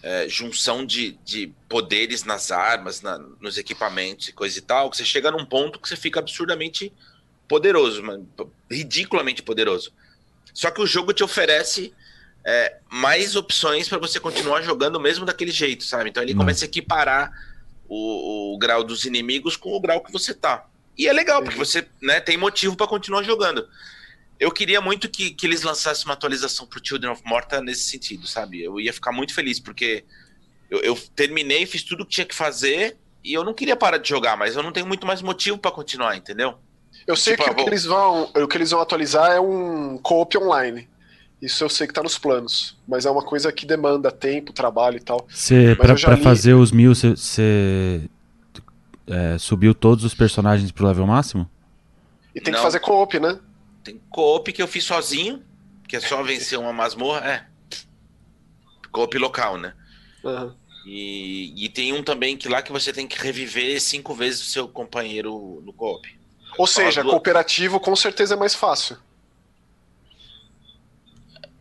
é, 0.00 0.28
junção 0.28 0.86
de, 0.86 1.18
de 1.24 1.52
poderes 1.68 2.22
nas 2.22 2.52
armas, 2.52 3.02
na- 3.02 3.18
nos 3.40 3.58
equipamentos 3.58 4.28
e 4.28 4.32
coisa 4.32 4.56
e 4.56 4.62
tal, 4.62 4.88
que 4.88 4.96
você 4.96 5.04
chega 5.04 5.32
num 5.32 5.44
ponto 5.44 5.80
que 5.80 5.88
você 5.88 5.96
fica 5.96 6.20
absurdamente 6.20 6.92
poderoso, 7.48 8.00
mano, 8.04 8.28
ridiculamente 8.70 9.42
poderoso. 9.42 9.92
Só 10.54 10.70
que 10.70 10.80
o 10.80 10.86
jogo 10.86 11.12
te 11.12 11.24
oferece 11.24 11.92
é, 12.44 12.78
mais 12.90 13.36
opções 13.36 13.88
para 13.88 13.98
você 13.98 14.18
continuar 14.20 14.62
jogando 14.62 14.98
mesmo 15.00 15.24
daquele 15.24 15.50
jeito, 15.50 15.84
sabe? 15.84 16.10
Então 16.10 16.22
ele 16.22 16.32
Não. 16.34 16.40
começa 16.40 16.64
a 16.64 16.66
equiparar 16.68 17.30
o, 17.88 18.54
o 18.54 18.58
grau 18.58 18.82
dos 18.84 19.04
inimigos 19.04 19.56
com 19.56 19.70
o 19.74 19.80
grau 19.80 20.02
que 20.02 20.12
você 20.12 20.32
tá. 20.34 20.66
E 20.96 21.06
é 21.08 21.12
legal, 21.12 21.42
porque 21.42 21.58
você 21.58 21.86
né, 22.02 22.20
tem 22.20 22.36
motivo 22.36 22.76
para 22.76 22.86
continuar 22.86 23.22
jogando. 23.22 23.66
Eu 24.38 24.50
queria 24.50 24.80
muito 24.80 25.08
que, 25.08 25.30
que 25.32 25.46
eles 25.46 25.62
lançassem 25.62 26.04
uma 26.06 26.14
atualização 26.14 26.66
pro 26.66 26.80
Children 26.82 27.12
of 27.12 27.22
Morta 27.26 27.60
nesse 27.60 27.84
sentido, 27.90 28.26
sabe? 28.26 28.62
Eu 28.62 28.80
ia 28.80 28.92
ficar 28.92 29.12
muito 29.12 29.34
feliz, 29.34 29.60
porque 29.60 30.04
eu, 30.70 30.80
eu 30.80 30.96
terminei, 31.14 31.66
fiz 31.66 31.82
tudo 31.82 32.04
que 32.06 32.12
tinha 32.12 32.24
que 32.26 32.34
fazer 32.34 32.96
e 33.22 33.34
eu 33.34 33.44
não 33.44 33.52
queria 33.52 33.76
parar 33.76 33.98
de 33.98 34.08
jogar, 34.08 34.36
mas 34.38 34.56
eu 34.56 34.62
não 34.62 34.72
tenho 34.72 34.86
muito 34.86 35.06
mais 35.06 35.20
motivo 35.20 35.58
para 35.58 35.70
continuar, 35.70 36.16
entendeu? 36.16 36.58
Eu 37.06 37.16
sei 37.16 37.34
Tipo, 37.34 37.44
que 37.44 37.50
ah, 37.50 37.52
o 37.52 37.56
que, 37.56 37.62
vou- 37.62 37.70
eles 37.70 37.84
vão, 37.84 38.32
o 38.34 38.48
que 38.48 38.56
eles 38.56 38.70
vão 38.70 38.80
atualizar 38.80 39.30
é 39.30 39.40
um 39.40 39.98
co-op 39.98 40.36
online. 40.38 40.88
Isso 41.40 41.64
eu 41.64 41.68
sei 41.70 41.86
que 41.86 41.94
tá 41.94 42.02
nos 42.02 42.18
planos, 42.18 42.76
mas 42.86 43.06
é 43.06 43.10
uma 43.10 43.22
coisa 43.22 43.50
que 43.50 43.64
demanda 43.64 44.10
tempo, 44.10 44.52
trabalho 44.52 44.98
e 44.98 45.00
tal. 45.00 45.26
Pra 45.78 46.14
li- 46.14 46.22
fazer 46.22 46.52
os 46.54 46.70
mil, 46.70 46.94
você- 46.94 48.02
é, 49.06 49.38
subiu 49.38 49.74
todos 49.74 50.04
os 50.04 50.14
personagens 50.14 50.70
pro 50.70 50.86
level 50.86 51.06
máximo? 51.06 51.48
E 52.34 52.40
tem 52.40 52.52
Não. 52.52 52.58
que 52.60 52.64
fazer 52.64 52.80
co-op, 52.80 53.18
né? 53.18 53.38
Tem 53.82 53.98
co-op 54.10 54.52
que 54.52 54.62
eu 54.62 54.68
fiz 54.68 54.84
sozinho, 54.84 55.42
que 55.88 55.96
é 55.96 56.00
só 56.00 56.22
vencer 56.22 56.58
uma 56.58 56.72
masmorra, 56.72 57.20
é. 57.26 57.46
Co-op 58.92 59.16
local, 59.18 59.56
né? 59.56 59.72
Aham. 60.24 60.54
E, 60.86 61.52
e 61.64 61.68
tem 61.68 61.92
um 61.92 62.02
também 62.02 62.36
que 62.36 62.48
lá 62.48 62.62
que 62.62 62.72
você 62.72 62.92
tem 62.92 63.06
que 63.06 63.18
reviver 63.20 63.80
cinco 63.80 64.14
vezes 64.14 64.42
o 64.42 64.50
seu 64.50 64.68
companheiro 64.68 65.62
no 65.64 65.72
co-op. 65.72 66.08
Ou 66.58 66.66
seja, 66.66 67.02
cooperativo 67.02 67.78
com 67.80 67.94
certeza 67.96 68.34
é 68.34 68.36
mais 68.36 68.54
fácil. 68.54 68.96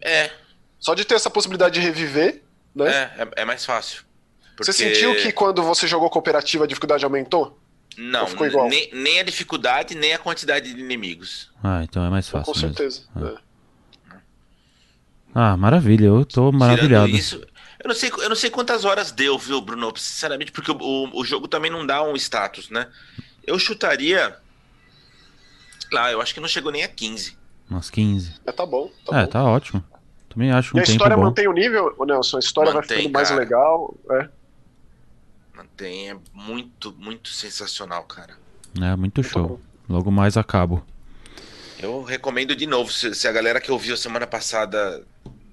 É, 0.02 0.32
Só 0.80 0.94
de 0.94 1.04
ter 1.06 1.16
essa 1.16 1.30
possibilidade 1.30 1.80
de 1.80 1.86
reviver, 1.86 2.42
né? 2.74 2.86
é, 3.18 3.22
é, 3.24 3.30
é 3.42 3.46
mais 3.46 3.66
fácil. 3.66 4.04
Você 4.58 4.72
Porque- 4.72 4.74
sentiu 4.74 5.16
que 5.16 5.32
quando 5.32 5.62
você 5.64 5.88
jogou 5.88 6.10
cooperativa 6.10 6.64
a 6.64 6.68
dificuldade 6.68 7.04
aumentou? 7.04 7.58
Não, 7.98 8.22
Ou 8.22 8.28
ficou 8.28 8.48
igual? 8.48 8.70
nem, 8.70 8.90
nem 8.94 9.20
a 9.20 9.24
dificuldade, 9.24 9.94
nem 9.96 10.14
a 10.14 10.18
quantidade 10.18 10.74
de 10.74 10.80
inimigos. 10.80 11.52
Ah, 11.64 11.82
então 11.84 12.06
é 12.06 12.10
mais 12.10 12.30
fácil. 12.30 12.54
com 12.54 12.60
mesmo. 12.60 12.76
certeza. 12.76 13.04
é. 13.18 13.50
Ah, 15.34 15.56
maravilha, 15.58 16.06
eu 16.06 16.26
tô 16.26 16.52
maravilhado. 16.52 17.06
Tirando 17.08 17.20
isso, 17.20 17.46
eu 17.84 17.88
não 17.88 17.96
sei, 17.96 18.10
eu 18.18 18.30
não 18.30 18.36
sei 18.36 18.50
quantas 18.50 18.84
horas 18.84 19.12
deu, 19.12 19.38
viu, 19.38 19.62
Bruno? 19.62 19.94
Sinceramente, 19.96 20.52
porque 20.52 20.72
o, 20.72 20.78
o, 20.78 21.20
o 21.22 21.26
jogo 21.26 21.48
também 21.48 21.70
não 21.72 21.86
dá 21.86 22.02
um 22.04 22.16
status, 22.16 22.70
né? 22.70 22.88
Eu 23.46 23.58
chutaria. 23.60 24.38
Lá, 25.92 26.12
eu 26.12 26.22
acho 26.22 26.34
que 26.34 26.40
não 26.40 26.48
chegou 26.48 26.72
nem 26.72 26.84
a 26.84 26.88
15. 26.88 27.38
Umas 27.70 27.90
15. 27.90 28.34
É, 28.46 28.52
tá 28.52 28.66
bom. 28.66 28.90
Tá 29.06 29.20
é, 29.20 29.26
bom. 29.26 29.32
tá 29.32 29.44
ótimo. 29.44 29.84
Também 30.28 30.52
acho 30.52 30.76
um 30.76 30.80
E 30.80 30.82
a 30.82 30.84
tempo 30.84 30.92
história 30.94 31.16
bom. 31.16 31.24
mantém 31.24 31.48
o 31.48 31.54
nível, 31.54 31.94
ô 31.98 32.06
Nelson? 32.06 32.38
A 32.38 32.40
história 32.40 32.72
vai 32.72 32.82
Mantém, 32.82 32.98
ficando 32.98 33.14
mais 33.14 33.30
cara. 33.30 33.40
legal. 33.40 33.96
É. 34.12 34.30
Mantém, 35.56 36.12
é 36.12 36.18
muito, 36.34 36.94
muito 36.98 37.30
sensacional, 37.30 38.04
cara. 38.04 38.34
É, 38.80 38.96
muito 38.96 39.22
show. 39.24 39.60
Logo 39.88 40.12
mais 40.12 40.38
acabo. 40.38 40.84
Eu 41.80 42.04
recomendo 42.04 42.56
de 42.56 42.68
novo. 42.68 42.92
Se, 42.92 43.14
se 43.16 43.28
a 43.28 43.32
galera 43.32 43.60
que 43.60 43.72
ouviu 43.72 43.98
semana 43.98 44.28
passada 44.28 45.04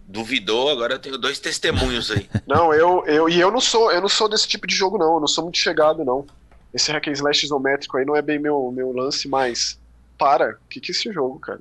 duvidou, 0.07 0.71
agora 0.71 0.95
eu 0.95 0.99
tenho 0.99 1.19
dois 1.19 1.39
testemunhos 1.39 2.11
aí. 2.11 2.29
Não, 2.47 2.73
eu, 2.73 3.05
eu 3.07 3.29
e 3.29 3.41
eu 3.41 3.51
não 3.51 3.61
sou, 3.61 3.91
eu 3.91 4.01
não 4.01 4.09
sou 4.09 4.29
desse 4.29 4.47
tipo 4.47 4.67
de 4.67 4.75
jogo 4.75 4.97
não, 4.97 5.15
eu 5.15 5.21
não 5.21 5.27
sou 5.27 5.43
muito 5.45 5.59
chegado 5.59 6.05
não. 6.05 6.25
Esse 6.73 6.93
hack 6.93 7.09
and 7.09 7.13
slash 7.13 7.45
isométrico 7.45 7.97
aí 7.97 8.05
não 8.05 8.15
é 8.15 8.23
bem 8.23 8.39
meu, 8.39 8.71
meu 8.71 8.93
lance, 8.93 9.27
mas 9.27 9.81
para, 10.17 10.59
o 10.65 10.69
que 10.69 10.81
que 10.81 10.93
é 10.93 10.95
esse 10.95 11.13
jogo, 11.13 11.41
cara? 11.41 11.61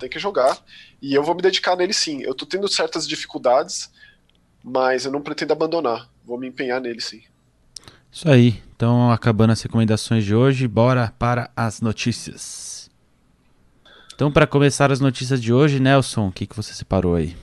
Tem 0.00 0.08
que 0.08 0.18
jogar 0.18 0.58
e 1.00 1.14
eu 1.14 1.22
vou 1.22 1.34
me 1.34 1.42
dedicar 1.42 1.76
nele 1.76 1.92
sim. 1.92 2.22
Eu 2.22 2.34
tô 2.34 2.46
tendo 2.46 2.66
certas 2.66 3.06
dificuldades, 3.06 3.90
mas 4.64 5.04
eu 5.04 5.12
não 5.12 5.22
pretendo 5.22 5.52
abandonar. 5.52 6.08
Vou 6.24 6.38
me 6.38 6.48
empenhar 6.48 6.80
nele 6.80 7.00
sim. 7.00 7.22
Isso 8.10 8.28
aí. 8.28 8.60
Então, 8.74 9.12
acabando 9.12 9.52
as 9.52 9.62
recomendações 9.62 10.24
de 10.24 10.34
hoje, 10.34 10.66
bora 10.66 11.12
para 11.18 11.50
as 11.54 11.80
notícias. 11.80 12.90
Então, 14.14 14.32
para 14.32 14.46
começar 14.46 14.90
as 14.90 15.00
notícias 15.00 15.40
de 15.40 15.52
hoje, 15.52 15.78
Nelson, 15.78 16.28
o 16.28 16.32
que, 16.32 16.46
que 16.46 16.56
você 16.56 16.74
separou 16.74 17.14
aí? 17.14 17.36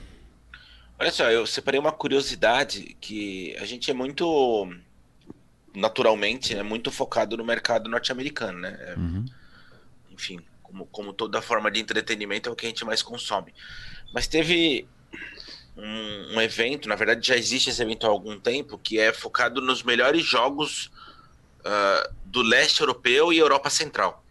Olha 0.98 1.12
só, 1.12 1.30
eu 1.30 1.46
separei 1.46 1.78
uma 1.78 1.92
curiosidade 1.92 2.96
que 3.00 3.56
a 3.60 3.64
gente 3.64 3.90
é 3.90 3.94
muito 3.94 4.68
naturalmente, 5.74 6.56
é 6.56 6.62
muito 6.62 6.90
focado 6.90 7.36
no 7.36 7.44
mercado 7.44 7.88
norte-americano, 7.88 8.58
né? 8.58 8.76
É, 8.80 8.94
Uhum. 8.98 9.24
enfim, 10.10 10.40
como, 10.68 10.86
como 10.86 11.12
toda 11.12 11.40
forma 11.40 11.70
de 11.70 11.80
entretenimento 11.80 12.48
é 12.48 12.52
o 12.52 12.56
que 12.56 12.66
a 12.66 12.68
gente 12.68 12.84
mais 12.84 13.02
consome. 13.02 13.54
Mas 14.12 14.26
teve 14.26 14.86
um, 15.76 16.34
um 16.36 16.40
evento, 16.40 16.88
na 16.88 16.94
verdade 16.94 17.26
já 17.26 17.36
existe 17.36 17.70
esse 17.70 17.82
evento 17.82 18.06
há 18.06 18.10
algum 18.10 18.38
tempo, 18.38 18.78
que 18.78 18.98
é 18.98 19.12
focado 19.12 19.60
nos 19.60 19.82
melhores 19.82 20.24
jogos 20.24 20.90
ah, 21.64 22.10
do 22.24 22.42
leste 22.42 22.80
europeu 22.80 23.32
e 23.32 23.38
Europa 23.38 23.70
Central. 23.70 24.24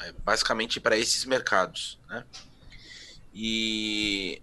É, 0.00 0.12
basicamente 0.24 0.80
para 0.80 0.96
esses 0.96 1.24
mercados, 1.24 1.98
né? 2.08 2.24
E 3.34 4.40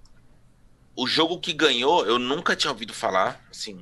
o 0.95 1.07
jogo 1.07 1.39
que 1.39 1.53
ganhou, 1.53 2.05
eu 2.05 2.19
nunca 2.19 2.55
tinha 2.55 2.71
ouvido 2.71 2.93
falar, 2.93 3.41
assim, 3.49 3.81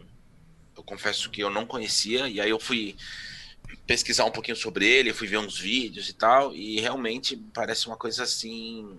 eu 0.77 0.83
confesso 0.83 1.31
que 1.31 1.41
eu 1.41 1.49
não 1.49 1.65
conhecia, 1.65 2.27
e 2.27 2.39
aí 2.39 2.49
eu 2.49 2.59
fui 2.59 2.95
pesquisar 3.85 4.25
um 4.25 4.31
pouquinho 4.31 4.57
sobre 4.57 4.85
ele, 4.87 5.13
fui 5.13 5.27
ver 5.27 5.37
uns 5.37 5.57
vídeos 5.57 6.09
e 6.09 6.13
tal, 6.13 6.53
e 6.55 6.79
realmente 6.79 7.35
parece 7.53 7.87
uma 7.87 7.97
coisa 7.97 8.23
assim 8.23 8.97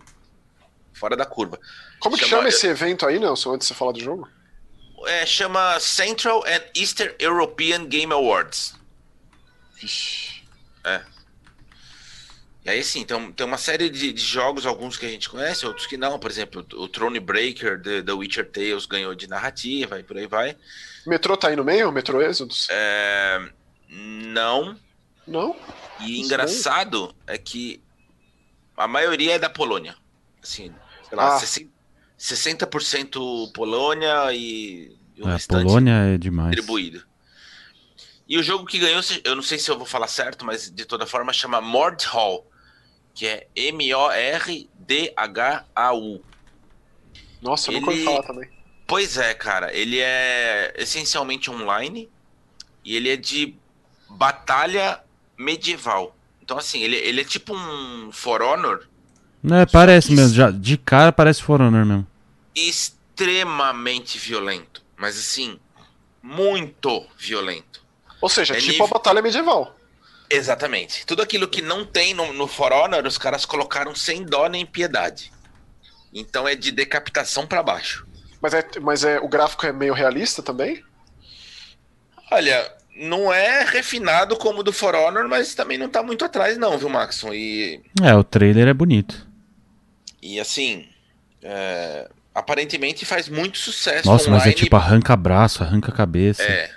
fora 0.93 1.17
da 1.17 1.27
curva. 1.27 1.59
Como 1.99 2.17
que 2.17 2.25
Chama- 2.25 2.43
chama 2.43 2.49
esse 2.49 2.67
evento 2.67 3.07
aí, 3.07 3.19
Nelson, 3.19 3.55
antes 3.55 3.67
de 3.69 3.75
você 3.75 3.79
falar 3.79 3.93
do 3.93 4.01
jogo? 4.01 4.29
É, 5.07 5.27
chama 5.27 5.79
Central 5.81 6.45
and 6.47 6.63
Eastern 6.75 7.15
European 7.19 7.87
Game 7.87 8.13
Awards. 8.13 8.75
Vixe. 9.75 10.35
E 12.65 12.71
aí, 12.71 12.83
sim, 12.83 13.05
tem, 13.05 13.33
tem 13.33 13.47
uma 13.47 13.59
série 13.59 13.91
de, 13.91 14.11
de, 14.11 14.23
jogos, 14.23 14.65
alguns 14.65 14.97
que 14.97 15.05
a 15.05 15.09
gente 15.09 15.29
conhece, 15.29 15.67
outros 15.67 15.87
que 15.87 15.99
não. 15.99 16.19
Por 16.19 16.31
exemplo, 16.31 16.67
o 16.75 16.89
Throne 16.89 17.21
Breaker, 17.21 17.81
The, 17.83 18.03
The 18.03 18.13
Witcher 18.13 18.51
Tales 18.51 18.87
ganhou 18.87 19.15
de 19.15 19.29
narrativa 19.29 20.01
e 20.01 20.03
por 20.03 20.17
aí 20.17 20.27
vai. 20.27 20.57
Metrô 21.07 21.37
tá 21.37 21.49
aí 21.49 21.57
no 21.57 21.65
meio, 21.65 21.93
Metrô 21.93 22.23
Exodus? 22.23 22.67
É... 22.71 23.51
Não. 23.95 24.77
Não? 25.27 25.57
E 26.01 26.15
Isso 26.15 26.25
engraçado 26.25 27.15
é 27.27 27.39
que 27.39 27.81
a 28.77 28.89
maioria 28.89 29.35
é 29.35 29.39
da 29.39 29.49
Polônia. 29.49 29.97
Assim, 30.43 30.75
sei 31.09 31.17
lá, 31.17 31.37
ah. 31.37 31.41
60% 32.19 33.53
Polônia 33.53 34.33
e, 34.33 34.97
e 35.17 35.23
o 35.23 35.29
é, 35.29 35.33
restante 35.33 35.65
Polônia 35.65 35.93
é 35.93 36.19
demais. 36.19 36.51
distribuído. 36.51 37.05
E 38.27 38.37
o 38.39 38.43
jogo 38.43 38.67
que 38.67 38.79
ganhou, 38.79 39.03
eu 39.23 39.37
não 39.37 39.43
sei 39.43 39.59
se 39.59 39.71
eu 39.71 39.77
vou 39.77 39.87
falar 39.87 40.09
certo, 40.09 40.45
mas 40.45 40.71
de 40.71 40.85
toda 40.85 41.07
forma 41.07 41.33
chama 41.33 41.61
Mordhau, 41.61 42.47
que 43.15 43.27
é 43.27 43.47
M-O-R-D-H-A-U. 43.55 44.65
Nossa, 47.41 47.71
eu 47.71 47.77
ele... 47.77 47.81
nunca 47.81 47.93
ouvi 47.93 48.05
falar 48.05 48.23
também. 48.23 48.51
Pois 48.87 49.17
é, 49.17 49.35
cara, 49.35 49.73
ele 49.73 49.99
é 50.01 50.73
essencialmente 50.77 51.51
online 51.51 52.11
e 52.85 52.97
ele 52.97 53.09
é 53.11 53.17
de 53.17 53.57
batalha 54.15 55.01
medieval. 55.37 56.17
Então, 56.43 56.59
assim, 56.59 56.83
ele, 56.83 56.97
ele 56.97 57.21
é 57.21 57.25
tipo 57.25 57.55
um 57.55 58.11
For 58.13 58.43
Honor. 58.43 58.87
É, 59.51 59.67
parece 59.67 60.13
mesmo, 60.13 60.35
já, 60.35 60.51
de 60.51 60.77
cara 60.77 61.13
parece 61.13 61.43
For 61.43 61.61
Honor 61.61 61.85
mesmo. 61.85 62.07
Extremamente 62.55 64.19
violento, 64.19 64.83
mas 64.97 65.19
assim, 65.19 65.59
muito 66.23 67.07
violento. 67.19 67.85
Ou 68.21 68.29
seja, 68.29 68.55
é 68.55 68.59
tipo 68.59 68.73
nível... 68.73 68.87
a 68.87 68.89
batalha 68.89 69.23
medieval. 69.23 69.77
Exatamente. 70.31 71.05
Tudo 71.05 71.23
aquilo 71.23 71.47
que 71.47 71.61
não 71.61 71.85
tem 71.85 72.15
no, 72.15 72.33
no 72.33 72.47
For 72.47 72.73
Honor, 72.73 73.07
os 73.07 73.19
caras 73.19 73.45
colocaram 73.45 73.95
sem 73.95 74.25
dó 74.25 74.49
nem 74.49 74.65
piedade. 74.65 75.33
Então 76.13 76.49
é 76.49 76.55
de 76.55 76.71
decapitação 76.71 77.47
para 77.47 77.63
baixo. 77.63 78.07
Mas, 78.41 78.55
é, 78.55 78.67
mas 78.81 79.05
é, 79.05 79.19
o 79.19 79.29
gráfico 79.29 79.67
é 79.67 79.73
meio 79.73 79.95
realista 79.95 80.43
também? 80.43 80.83
Olha, 82.31 82.73
não 82.97 83.33
é 83.33 83.65
refinado 83.65 84.37
como 84.37 84.61
o 84.61 84.63
do 84.63 84.73
For 84.73 84.95
Honor, 84.95 85.29
mas 85.29 85.55
também 85.55 85.79
não 85.79 85.89
tá 85.89 86.03
muito 86.03 86.25
atrás, 86.25 86.57
não, 86.57 86.79
viu, 86.79 86.89
Maxon? 86.89 87.33
E... 87.33 87.81
É, 88.03 88.15
o 88.15 88.23
trailer 88.25 88.69
é 88.69 88.75
bonito. 88.75 89.27
E 90.23 90.41
assim, 90.41 90.87
é... 91.43 92.09
aparentemente 92.35 93.05
faz 93.05 93.29
muito 93.29 93.59
sucesso. 93.59 94.07
Nossa, 94.07 94.29
online. 94.29 94.45
mas 94.45 94.53
é 94.53 94.57
tipo 94.57 94.77
arranca 94.77 95.17
braço, 95.17 95.63
arranca 95.63 95.93
cabeça. 95.93 96.43
É. 96.43 96.71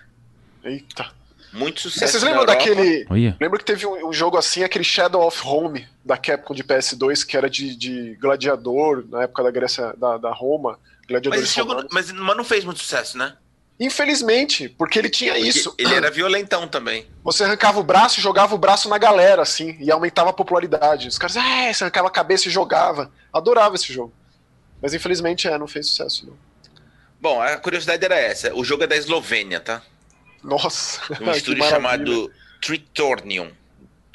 Eita. 0.64 1.18
Muito 1.54 1.82
sucesso. 1.82 2.12
Vocês 2.12 2.24
lembram 2.24 2.46
daquele. 2.46 3.08
Lembra 3.40 3.58
que 3.58 3.66
teve 3.66 3.86
um, 3.86 4.10
um, 4.10 4.14
jogo 4.14 4.38
assim, 4.38 4.64
aquele 4.64 4.84
Shadow 4.84 5.26
of 5.26 5.42
Home 5.46 5.88
da 6.04 6.18
Capcom 6.18 6.54
de 6.54 6.64
PS2, 6.64 7.26
que 7.26 7.38
era 7.38 7.50
de, 7.50 7.76
de 7.76 8.16
gladiador, 8.16 9.06
na 9.10 9.24
época 9.24 9.44
da 9.44 9.52
Grécia, 9.52 9.94
da, 9.98 10.18
da 10.18 10.32
Roma. 10.32 10.78
Gladiadores 11.08 11.46
mas, 11.46 11.54
jogo, 11.54 11.88
mas, 11.92 12.12
mas 12.12 12.38
não 12.38 12.44
fez 12.44 12.66
muito 12.66 12.80
sucesso, 12.80 13.18
né? 13.18 13.34
Infelizmente, 13.80 14.68
porque 14.70 14.98
ele 14.98 15.10
tinha 15.10 15.34
porque 15.34 15.48
isso. 15.48 15.76
Ele 15.78 15.94
era 15.94 16.10
violentão 16.10 16.68
também. 16.68 17.06
Você 17.24 17.44
arrancava 17.44 17.80
o 17.80 17.84
braço 17.84 18.20
e 18.20 18.24
jogava 18.24 18.56
o 18.56 18.58
braço 18.58 18.90
na 18.90 18.98
galera, 18.98 19.44
assim, 19.44 19.78
e 19.80 19.92
aumentava 19.92 20.32
a 20.32 20.34
popularidade. 20.34 21.08
Os 21.08 21.18
caras, 21.20 21.36
é, 21.36 21.72
você 21.72 21.84
arrancava 21.84 22.08
a 22.08 22.12
cabeça 22.12 22.48
e 22.48 22.52
jogava. 22.52 23.12
Adorava 23.32 23.76
esse 23.76 23.94
jogo. 23.94 24.14
Mas 24.82 24.94
infelizmente, 24.94 25.48
é, 25.48 25.58
não 25.58 25.68
fez 25.68 25.88
sucesso, 25.88 26.26
não. 26.26 26.38
Bom, 27.20 27.42
a 27.42 27.58
curiosidade 27.58 28.04
era 28.04 28.16
essa. 28.16 28.54
O 28.56 28.64
jogo 28.64 28.84
é 28.84 28.88
da 28.88 28.96
Eslovênia, 28.96 29.60
tá? 29.60 29.82
Nossa! 30.44 31.02
Um 31.22 31.32
estúdio 31.32 31.64
chamado 31.66 32.32
Tritornium, 32.62 33.52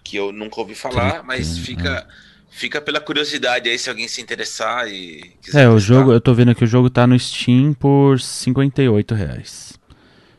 que 0.02 0.16
eu 0.16 0.32
nunca 0.32 0.60
ouvi 0.60 0.74
falar, 0.74 1.22
mas 1.22 1.58
fica, 1.58 2.06
fica 2.52 2.80
pela 2.80 3.00
curiosidade 3.00 3.68
aí 3.68 3.78
se 3.78 3.88
alguém 3.88 4.06
se 4.06 4.20
interessar 4.20 4.86
e 4.86 5.34
É, 5.54 5.68
o 5.68 5.78
jogo, 5.78 6.12
eu 6.12 6.20
tô 6.20 6.34
vendo 6.34 6.54
que 6.54 6.62
o 6.62 6.66
jogo 6.66 6.90
tá 6.90 7.06
no 7.06 7.18
Steam 7.18 7.72
por 7.72 8.20
58 8.20 9.14
reais. 9.14 9.72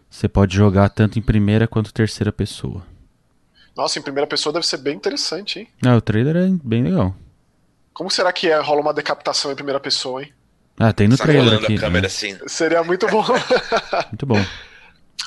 Você 0.10 0.30
pode 0.30 0.56
jogar 0.56 0.90
tanto 0.90 1.18
em 1.18 1.22
primeira 1.22 1.68
quanto 1.68 1.92
terceira 1.92 2.32
pessoa. 2.32 2.86
Nossa, 3.76 3.98
em 3.98 4.02
primeira 4.04 4.28
pessoa 4.28 4.54
deve 4.54 4.66
ser 4.66 4.78
bem 4.78 4.96
interessante, 4.96 5.60
hein? 5.60 5.68
É, 5.84 5.92
o 5.96 6.00
trailer 6.00 6.36
é 6.36 6.50
bem 6.64 6.84
legal. 6.84 7.16
Como 7.92 8.12
será 8.12 8.32
que 8.32 8.48
é, 8.48 8.60
rola 8.60 8.82
uma 8.82 8.94
decapitação 8.94 9.52
em 9.52 9.56
primeira 9.56 9.80
pessoa, 9.80 10.22
hein? 10.22 10.32
Ah, 10.80 10.94
tem 10.94 11.08
no 11.08 11.18
Só 11.18 11.24
trailer 11.24 11.56
aqui. 11.56 11.76
A 11.76 11.80
câmera 11.80 12.02
né? 12.02 12.08
assim. 12.08 12.38
Seria 12.48 12.84
muito 12.84 13.08
bom. 13.08 13.24
muito 14.10 14.26
bom. 14.26 14.46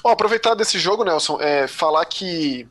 Ó, 0.05 0.11
aproveitar 0.11 0.55
desse 0.55 0.79
jogo, 0.79 1.05
Nelson, 1.05 1.39
é 1.41 1.67
falar 1.67 2.05
que 2.05 2.69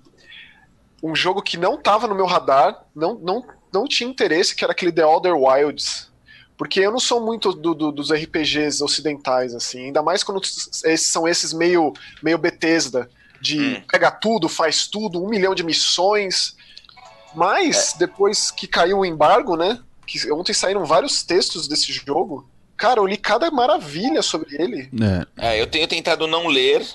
um 1.04 1.14
jogo 1.14 1.42
que 1.42 1.58
não 1.58 1.78
tava 1.78 2.08
no 2.08 2.16
meu 2.16 2.26
radar, 2.26 2.82
não, 2.96 3.16
não, 3.16 3.46
não 3.76 3.88
tinha 3.88 4.10
interesse, 4.10 4.56
que 4.56 4.64
era 4.64 4.72
aquele 4.72 4.92
The 4.92 5.06
Other 5.06 5.36
Wilds. 5.36 6.10
Porque 6.58 6.80
eu 6.80 6.92
não 6.92 7.00
sou 7.00 7.24
muito 7.24 7.52
do, 7.52 7.76
do, 7.76 7.92
dos 7.92 8.12
RPGs 8.12 8.82
ocidentais, 8.82 9.54
assim. 9.54 9.88
Ainda 9.88 10.02
mais 10.02 10.24
quando 10.24 10.42
esses, 10.42 11.08
são 11.12 11.28
esses 11.28 11.54
meio, 11.54 11.94
meio 12.24 12.38
Bethesda. 12.38 13.10
De 13.42 13.60
hum. 13.60 13.84
pega 13.92 14.10
tudo, 14.10 14.48
faz 14.48 14.88
tudo, 14.88 15.22
um 15.22 15.28
milhão 15.28 15.54
de 15.54 15.64
missões. 15.64 16.56
Mas, 17.36 17.94
é. 17.94 17.98
depois 18.00 18.50
que 18.50 18.66
caiu 18.66 19.00
o 19.00 19.06
embargo, 19.06 19.58
né? 19.58 19.80
Que 20.08 20.32
ontem 20.32 20.54
saíram 20.54 20.86
vários 20.86 21.22
textos 21.22 21.68
desse 21.68 21.92
jogo. 21.92 22.50
Cara, 22.78 23.00
eu 23.00 23.06
li 23.06 23.18
cada 23.18 23.52
maravilha 23.52 24.22
sobre 24.22 24.56
ele. 24.56 24.90
É, 25.38 25.56
é 25.56 25.62
eu 25.62 25.68
tenho 25.68 25.88
tentado 25.88 26.28
não 26.28 26.48
ler, 26.48 26.86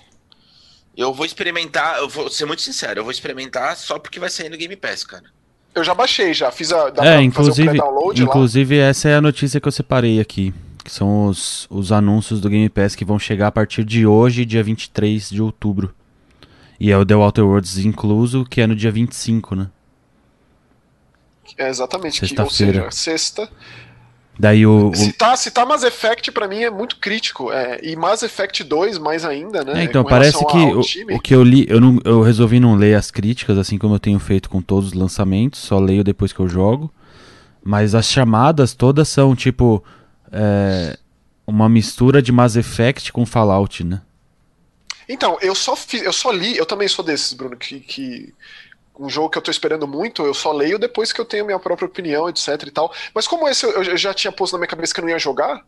eu 0.97 1.13
vou 1.13 1.25
experimentar, 1.25 1.99
eu 1.99 2.09
vou 2.09 2.29
ser 2.29 2.45
muito 2.45 2.63
sincero, 2.63 3.01
eu 3.01 3.05
vou 3.05 3.11
experimentar 3.11 3.77
só 3.77 3.99
porque 3.99 4.21
vai 4.21 4.29
sair 4.29 4.49
no 4.49 4.57
Game 4.57 4.77
Pass, 4.77 5.05
cara. 5.05 5.25
Eu 5.75 5.85
já 5.85 5.95
baixei, 5.95 6.35
já 6.35 6.51
fiz 6.51 6.73
a. 6.73 6.93
é, 6.99 7.23
inclusive, 7.23 7.79
inclusive 8.17 8.79
essa 8.79 9.09
é 9.09 9.15
a 9.15 9.21
notícia 9.21 9.61
que 9.61 9.69
eu 9.69 9.73
separei 9.73 10.21
aqui. 10.21 10.53
Que 10.83 10.91
são 10.91 11.27
os, 11.27 11.67
os 11.71 11.93
anúncios 11.93 12.41
do 12.41 12.49
Game 12.49 12.69
Pass 12.69 12.97
que 12.97 13.05
vão 13.05 13.19
chegar 13.19 13.49
a 13.49 13.53
partir 13.53 13.85
de 13.85 14.07
hoje, 14.07 14.45
dia 14.45 14.63
23 14.63 15.31
de 15.31 15.43
outubro. 15.43 15.95
E 16.79 16.91
é 16.91 16.97
o 16.97 17.05
The 17.05 17.15
Walter 17.15 17.43
Worlds 17.43 17.79
incluso, 17.79 18.45
que 18.45 18.61
é 18.61 18.67
no 18.67 18.75
dia 18.75 18.91
25, 18.91 19.55
né? 19.55 19.69
É 21.59 21.69
exatamente, 21.69 22.19
sexta-feira. 22.19 22.91
Sexta. 22.91 23.49
Daí 24.41 24.67
o, 24.67 24.89
o... 24.89 24.97
Se, 24.97 25.13
tá, 25.13 25.37
se 25.37 25.51
tá 25.51 25.67
Mass 25.67 25.83
Effect, 25.83 26.33
pra 26.33 26.49
mim 26.49 26.63
é 26.63 26.71
muito 26.71 26.97
crítico. 26.97 27.53
É, 27.53 27.79
e 27.83 27.95
Mass 27.95 28.23
Effect 28.23 28.65
2, 28.65 28.97
mais 28.97 29.23
ainda, 29.23 29.63
né? 29.63 29.83
É, 29.83 29.85
então, 29.85 30.03
parece 30.03 30.39
que 30.47 30.57
o, 30.57 30.81
o, 31.15 31.21
que 31.21 31.35
eu 31.35 31.43
li, 31.43 31.67
eu, 31.69 31.79
não, 31.79 31.99
eu 32.07 32.23
resolvi 32.23 32.59
não 32.59 32.75
ler 32.75 32.95
as 32.95 33.11
críticas, 33.11 33.59
assim 33.59 33.77
como 33.77 33.97
eu 33.97 34.01
tenho 34.01 34.19
feito 34.19 34.49
com 34.49 34.63
todos 34.63 34.89
os 34.89 34.93
lançamentos, 34.95 35.61
só 35.61 35.79
leio 35.79 36.03
depois 36.03 36.33
que 36.33 36.41
eu 36.41 36.49
jogo. 36.49 36.91
Mas 37.63 37.95
as 37.95 38.07
chamadas 38.07 38.73
todas 38.73 39.09
são 39.09 39.37
tipo. 39.37 39.85
É, 40.33 40.97
uma 41.47 41.69
mistura 41.69 42.23
de 42.23 42.33
Mass 42.33 42.57
Effect 42.57 43.13
com 43.13 43.27
Fallout, 43.27 43.85
né? 43.85 44.01
Então, 45.09 45.37
eu 45.43 45.55
só, 45.55 45.75
fiz, 45.75 46.03
eu 46.03 46.13
só 46.13 46.31
li, 46.31 46.57
eu 46.57 46.65
também 46.65 46.87
sou 46.87 47.05
desses, 47.05 47.33
Bruno, 47.33 47.57
que, 47.57 47.81
que 47.81 48.33
um 48.99 49.09
jogo 49.09 49.31
que 49.31 49.39
eu 49.39 49.43
tô 49.43 49.51
esperando 49.51 49.87
muito, 49.87 50.25
eu 50.25 50.35
só 50.35 50.53
leio 50.53 50.79
depois 50.79 51.13
que 51.13 51.21
eu 51.21 51.25
tenho 51.25 51.47
minha 51.47 51.59
própria 51.59 51.87
opinião, 51.87 52.29
etc 52.29 52.49
e 52.67 52.71
tal. 52.71 52.93
Mas 53.15 53.27
como 53.27 53.49
esse 53.49 53.65
eu, 53.65 53.97
já 53.97 54.13
tinha 54.13 54.31
posto 54.31 54.53
na 54.53 54.59
minha 54.59 54.69
cabeça 54.69 54.93
que 54.93 55.01
eu 55.01 55.05
não 55.05 55.11
ia 55.11 55.19
jogar, 55.19 55.65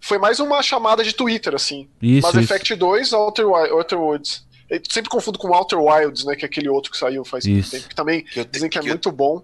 foi 0.00 0.18
mais 0.18 0.38
uma 0.40 0.62
chamada 0.62 1.02
de 1.02 1.12
Twitter, 1.12 1.54
assim. 1.54 1.88
Isso, 2.00 2.26
Mass 2.26 2.34
isso. 2.34 2.44
Effect 2.44 2.74
2, 2.74 3.12
Outer, 3.12 3.46
Outer 3.46 3.98
Woods. 3.98 4.46
Eu 4.68 4.80
sempre 4.88 5.08
confundo 5.08 5.38
com 5.38 5.48
Outer 5.48 5.78
Wilds, 5.78 6.24
né? 6.24 6.36
Que 6.36 6.44
é 6.44 6.46
aquele 6.46 6.68
outro 6.68 6.90
que 6.90 6.98
saiu 6.98 7.24
faz 7.24 7.44
isso. 7.46 7.70
tempo, 7.70 7.88
que 7.88 7.94
também 7.94 8.22
que 8.22 8.44
dizem 8.44 8.68
que 8.68 8.78
é 8.78 8.82
que 8.82 8.88
muito 8.88 9.08
eu... 9.08 9.12
bom. 9.12 9.42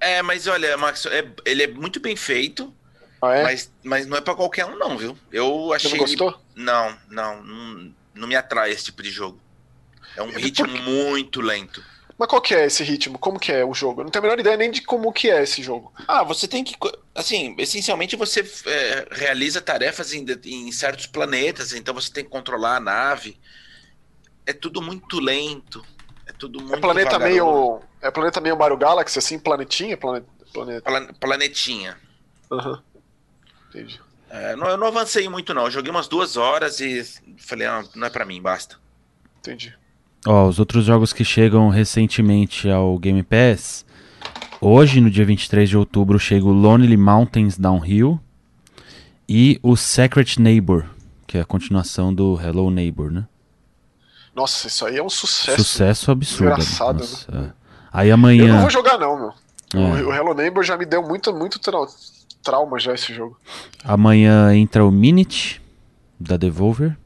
É, 0.00 0.20
mas 0.22 0.46
olha, 0.46 0.76
Max, 0.76 1.06
é, 1.06 1.26
ele 1.44 1.62
é 1.62 1.66
muito 1.68 2.00
bem 2.00 2.16
feito. 2.16 2.72
Ah, 3.22 3.34
é? 3.34 3.42
mas, 3.44 3.72
mas 3.82 4.06
não 4.06 4.16
é 4.16 4.20
para 4.20 4.34
qualquer 4.34 4.66
um, 4.66 4.76
não, 4.76 4.98
viu? 4.98 5.16
Eu 5.32 5.72
achei. 5.72 5.90
Você 5.90 5.96
não 5.96 6.04
gostou? 6.04 6.28
Ele... 6.28 6.64
Não, 6.64 6.96
não, 7.08 7.42
não, 7.42 7.94
não 8.14 8.28
me 8.28 8.36
atrai 8.36 8.72
esse 8.72 8.84
tipo 8.84 9.02
de 9.02 9.10
jogo. 9.10 9.40
É 10.16 10.22
um 10.22 10.30
ritmo 10.30 10.68
muito 10.68 11.40
lento. 11.40 11.82
Mas 12.18 12.28
qual 12.28 12.40
que 12.40 12.54
é 12.54 12.64
esse 12.64 12.82
ritmo? 12.82 13.18
Como 13.18 13.38
que 13.38 13.52
é 13.52 13.64
o 13.64 13.74
jogo? 13.74 14.00
Eu 14.00 14.04
não 14.04 14.10
tenho 14.10 14.24
a 14.24 14.26
menor 14.26 14.40
ideia 14.40 14.56
nem 14.56 14.70
de 14.70 14.80
como 14.80 15.12
que 15.12 15.30
é 15.30 15.42
esse 15.42 15.62
jogo. 15.62 15.92
Ah, 16.08 16.22
você 16.22 16.48
tem 16.48 16.64
que. 16.64 16.74
Assim, 17.14 17.54
essencialmente 17.58 18.16
você 18.16 18.40
é, 18.66 19.08
realiza 19.10 19.60
tarefas 19.60 20.14
em, 20.14 20.24
em, 20.44 20.72
certos 20.72 21.06
planetas, 21.06 21.74
então 21.74 21.92
você 21.92 22.10
tem 22.10 22.24
que 22.24 22.30
controlar 22.30 22.76
a 22.76 22.80
nave. 22.80 23.38
É 24.46 24.52
tudo 24.52 24.80
muito 24.80 25.20
lento. 25.20 25.84
É 26.26 26.32
tudo 26.32 26.58
é 26.58 26.62
muito. 26.62 26.76
É 26.76 26.80
planeta 26.80 27.18
meio. 27.18 27.80
É 28.00 28.10
planeta 28.10 28.40
meio 28.40 28.56
Mario 28.56 28.78
Galaxy, 28.78 29.18
assim, 29.18 29.38
planetinha? 29.38 29.96
Planeta. 29.98 30.26
planeta. 30.54 31.14
planetinha. 31.20 31.98
Aham. 32.50 32.70
Uhum. 32.70 32.82
Entendi. 33.68 34.00
É, 34.30 34.56
não, 34.56 34.68
eu 34.68 34.76
não 34.76 34.86
avancei 34.86 35.28
muito, 35.28 35.52
não. 35.52 35.64
Eu 35.64 35.70
joguei 35.70 35.90
umas 35.90 36.08
duas 36.08 36.36
horas 36.36 36.80
e 36.80 37.04
falei, 37.38 37.66
ah, 37.66 37.84
não 37.94 38.06
é 38.06 38.10
para 38.10 38.24
mim, 38.24 38.40
basta. 38.40 38.76
Entendi. 39.38 39.76
Ó, 40.26 40.48
os 40.48 40.58
outros 40.58 40.84
jogos 40.84 41.12
que 41.12 41.24
chegam 41.24 41.68
recentemente 41.68 42.68
ao 42.68 42.98
Game 42.98 43.22
Pass. 43.22 43.84
Hoje, 44.60 45.00
no 45.00 45.10
dia 45.10 45.24
23 45.24 45.68
de 45.68 45.76
outubro, 45.76 46.18
chega 46.18 46.44
o 46.44 46.52
Lonely 46.52 46.96
Mountains 46.96 47.56
Downhill 47.58 48.18
e 49.28 49.60
o 49.62 49.76
Secret 49.76 50.38
Neighbor, 50.38 50.84
que 51.26 51.38
é 51.38 51.40
a 51.42 51.44
continuação 51.44 52.12
do 52.12 52.40
Hello 52.40 52.70
Neighbor, 52.70 53.10
né? 53.10 53.26
Nossa, 54.34 54.66
isso 54.66 54.84
aí 54.84 54.96
é 54.98 55.02
um 55.02 55.08
sucesso. 55.10 55.62
Sucesso 55.62 56.10
absurdo. 56.10 56.52
Engraçado, 56.52 57.04
né? 57.32 57.46
É. 57.48 57.52
Aí 57.92 58.10
amanhã. 58.10 58.44
Eu 58.48 58.54
não 58.54 58.60
vou 58.62 58.70
jogar, 58.70 58.98
não, 58.98 59.16
meu. 59.16 59.32
O, 59.74 60.08
o 60.08 60.12
Hello 60.14 60.34
Neighbor 60.34 60.62
já 60.62 60.76
me 60.76 60.84
deu 60.84 61.02
muito, 61.02 61.32
muito 61.34 61.58
trau- 61.58 61.86
trauma 62.42 62.78
já 62.78 62.94
esse 62.94 63.14
jogo. 63.14 63.38
Amanhã 63.84 64.54
entra 64.54 64.84
o 64.84 64.90
Minute 64.90 65.60
da 66.18 66.36
Devolver. 66.36 66.96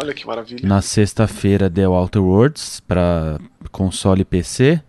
Olha 0.00 0.14
que 0.14 0.24
maravilha. 0.24 0.60
Na 0.62 0.80
sexta-feira, 0.80 1.68
The 1.68 1.88
Outer 1.88 2.22
Worlds 2.22 2.80
para 2.86 3.40
console 3.72 4.22
e 4.22 4.24
PC. 4.24 4.80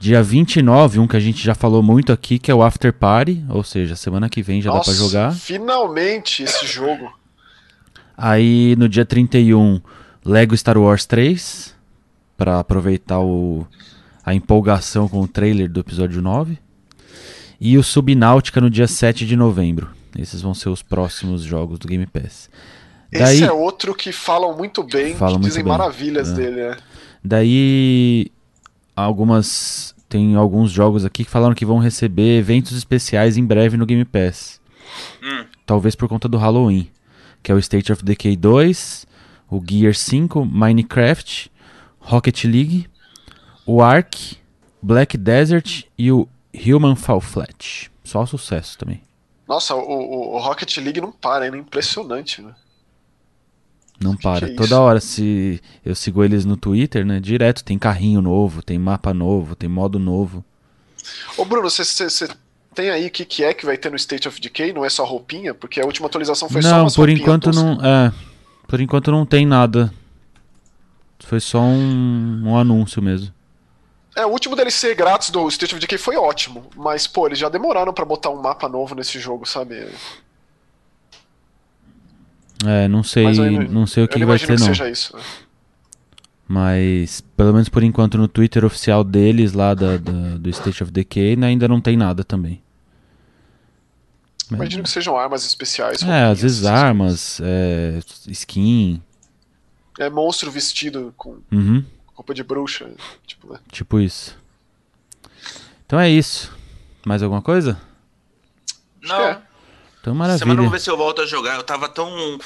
Dia 0.00 0.22
29, 0.24 0.98
um 0.98 1.06
que 1.06 1.16
a 1.16 1.20
gente 1.20 1.42
já 1.42 1.54
falou 1.54 1.82
muito 1.82 2.12
aqui, 2.12 2.40
que 2.40 2.50
é 2.50 2.54
o 2.54 2.62
After 2.62 2.92
Party, 2.92 3.44
ou 3.48 3.62
seja, 3.62 3.94
semana 3.94 4.28
que 4.28 4.42
vem 4.42 4.60
já 4.60 4.70
dá 4.70 4.78
Nossa, 4.78 4.90
pra 4.90 5.00
jogar. 5.00 5.32
Finalmente 5.32 6.42
esse 6.42 6.66
jogo. 6.66 7.12
Aí 8.16 8.74
no 8.76 8.88
dia 8.88 9.04
31, 9.04 9.80
Lego 10.24 10.56
Star 10.56 10.76
Wars 10.76 11.06
3, 11.06 11.72
pra 12.36 12.58
aproveitar 12.58 13.20
o, 13.20 13.64
a 14.26 14.34
empolgação 14.34 15.08
com 15.08 15.20
o 15.20 15.28
trailer 15.28 15.70
do 15.70 15.78
episódio 15.78 16.20
9. 16.20 16.58
E 17.60 17.78
o 17.78 17.84
Subnáutica 17.84 18.60
no 18.60 18.68
dia 18.68 18.88
7 18.88 19.24
de 19.24 19.36
novembro. 19.36 19.90
Esses 20.18 20.42
vão 20.42 20.54
ser 20.54 20.70
os 20.70 20.82
próximos 20.82 21.42
jogos 21.42 21.78
do 21.78 21.86
Game 21.86 22.06
Pass. 22.06 22.50
Daí, 23.14 23.34
Esse 23.36 23.44
é 23.44 23.52
outro 23.52 23.94
que 23.94 24.10
falam 24.12 24.56
muito 24.56 24.82
bem, 24.82 25.14
Falam 25.14 25.34
que 25.36 25.40
muito 25.40 25.48
dizem 25.50 25.62
bem. 25.64 25.70
maravilhas 25.72 26.30
É. 26.30 26.34
dele, 26.34 26.68
né? 26.68 26.76
daí 27.22 28.30
algumas 28.96 29.94
tem 30.08 30.34
alguns 30.36 30.70
jogos 30.70 31.04
aqui 31.04 31.24
que 31.24 31.30
falaram 31.30 31.54
que 31.54 31.64
vão 31.64 31.78
receber 31.78 32.38
eventos 32.38 32.76
especiais 32.76 33.36
em 33.36 33.44
breve 33.44 33.76
no 33.76 33.86
Game 33.86 34.04
Pass. 34.04 34.60
Hum. 35.22 35.44
Talvez 35.66 35.94
por 35.94 36.08
conta 36.08 36.28
do 36.28 36.36
Halloween, 36.38 36.88
que 37.42 37.50
é 37.50 37.54
o 37.54 37.58
State 37.58 37.90
of 37.92 38.04
Decay 38.04 38.36
2, 38.36 39.06
o 39.50 39.60
Gear 39.68 39.94
5, 39.94 40.44
Minecraft, 40.44 41.50
Rocket 41.98 42.44
League, 42.44 42.86
o 43.66 43.82
Ark, 43.82 44.36
Black 44.80 45.16
Desert 45.16 45.84
e 45.98 46.12
o 46.12 46.28
Human 46.54 46.94
Fall 46.94 47.20
Flat. 47.20 47.90
Só 48.04 48.24
sucesso 48.26 48.78
também. 48.78 49.02
Nossa, 49.48 49.74
o, 49.74 49.80
o- 49.80 50.34
o 50.36 50.38
Rocket 50.38 50.76
League 50.78 51.00
não 51.00 51.10
para, 51.10 51.46
é 51.46 51.48
impressionante, 51.48 52.40
né? 52.40 52.54
Não 54.00 54.16
para. 54.16 54.50
é 54.50 54.54
Toda 54.54 54.80
hora 54.80 55.00
se 55.00 55.60
eu 55.84 55.94
sigo 55.94 56.24
eles 56.24 56.44
no 56.44 56.56
Twitter, 56.56 57.06
né? 57.06 57.20
Direto 57.20 57.64
tem 57.64 57.78
carrinho 57.78 58.20
novo, 58.20 58.62
tem 58.62 58.78
mapa 58.78 59.14
novo, 59.14 59.54
tem 59.54 59.68
modo 59.68 59.98
novo. 59.98 60.44
Ô 61.36 61.44
Bruno, 61.44 61.70
você 61.70 62.28
tem 62.74 62.90
aí 62.90 63.06
o 63.06 63.10
que, 63.10 63.24
que 63.24 63.44
é 63.44 63.54
que 63.54 63.64
vai 63.64 63.76
ter 63.76 63.90
no 63.90 63.96
State 63.96 64.26
of 64.26 64.40
Decay? 64.40 64.72
Não 64.72 64.84
é 64.84 64.90
só 64.90 65.04
roupinha? 65.04 65.54
Porque 65.54 65.80
a 65.80 65.84
última 65.84 66.06
atualização 66.06 66.48
foi 66.48 66.62
só 66.62 66.78
não, 66.78 66.90
por 66.90 67.08
enquanto 67.08 67.50
não. 67.52 67.78
É, 67.84 68.12
por 68.66 68.80
enquanto 68.80 69.10
não 69.10 69.24
tem 69.24 69.46
nada. 69.46 69.92
Foi 71.20 71.40
só 71.40 71.60
um, 71.60 72.42
um 72.44 72.58
anúncio 72.58 73.00
mesmo. 73.00 73.32
É, 74.16 74.24
o 74.24 74.30
último 74.30 74.54
DLC 74.54 74.94
grátis 74.94 75.30
do 75.30 75.48
State 75.48 75.74
of 75.74 75.80
Decay 75.80 75.98
foi 75.98 76.16
ótimo, 76.16 76.68
mas, 76.76 77.06
pô, 77.06 77.26
eles 77.26 77.38
já 77.38 77.48
demoraram 77.48 77.92
pra 77.92 78.04
botar 78.04 78.30
um 78.30 78.40
mapa 78.40 78.68
novo 78.68 78.94
nesse 78.94 79.18
jogo, 79.18 79.44
sabe? 79.44 79.88
É, 82.66 82.88
não 82.88 83.02
sei, 83.02 83.26
eu 83.26 83.34
não- 83.50 83.62
não 83.68 83.86
sei 83.86 84.02
o 84.02 84.04
Eu 84.04 84.08
que, 84.08 84.18
não 84.18 84.26
vai 84.26 84.38
ser 84.38 84.46
que 84.46 84.52
não. 84.52 84.58
seja 84.66 84.88
isso. 84.88 85.16
né? 85.16 85.22
Mas 86.46 87.20
pelo 87.36 87.52
menos 87.52 87.68
por 87.68 87.82
enquanto 87.82 88.18
no 88.18 88.28
Twitter 88.28 88.64
oficial 88.64 89.02
deles 89.02 89.52
lá 89.54 89.72
da, 89.74 89.96
da- 89.96 90.36
do 90.36 90.50
State 90.50 90.82
of 90.82 90.92
Decay 90.92 91.36
né, 91.36 91.46
ainda 91.48 91.66
não 91.66 91.80
tem 91.80 91.96
nada 91.96 92.22
também. 92.22 92.62
Imagino 94.52 94.82
que 94.82 94.90
sejam 94.90 95.16
armas 95.16 95.44
especiais. 95.46 96.02
É, 96.02 96.24
às 96.24 96.42
vezes 96.42 96.66
armas, 96.66 97.40
é, 97.42 97.98
skin. 98.28 99.02
É 99.98 100.10
monstro 100.10 100.50
vestido 100.50 101.14
com 101.16 101.38
uhum, 101.50 101.82
roupa 102.14 102.34
de 102.34 102.42
bruxa, 102.44 102.90
tipo, 103.26 103.52
né? 103.52 103.58
tipo 103.72 103.98
isso. 103.98 104.36
Então 105.86 105.98
é 105.98 106.10
isso. 106.10 106.54
Mais 107.06 107.22
alguma 107.22 107.40
coisa? 107.40 107.80
Não. 109.02 109.40
É. 110.10 110.12
Então 110.12 110.14
Semana 110.14 110.32
eu 110.32 110.38
maravilha. 110.38 110.62
vou 110.62 110.70
ver 110.70 110.80
se 110.80 110.90
eu 110.90 110.96
volto 110.96 111.22
a 111.22 111.26
jogar. 111.26 111.56
Eu 111.56 111.62
tava 111.62 111.88
tão 111.88 112.38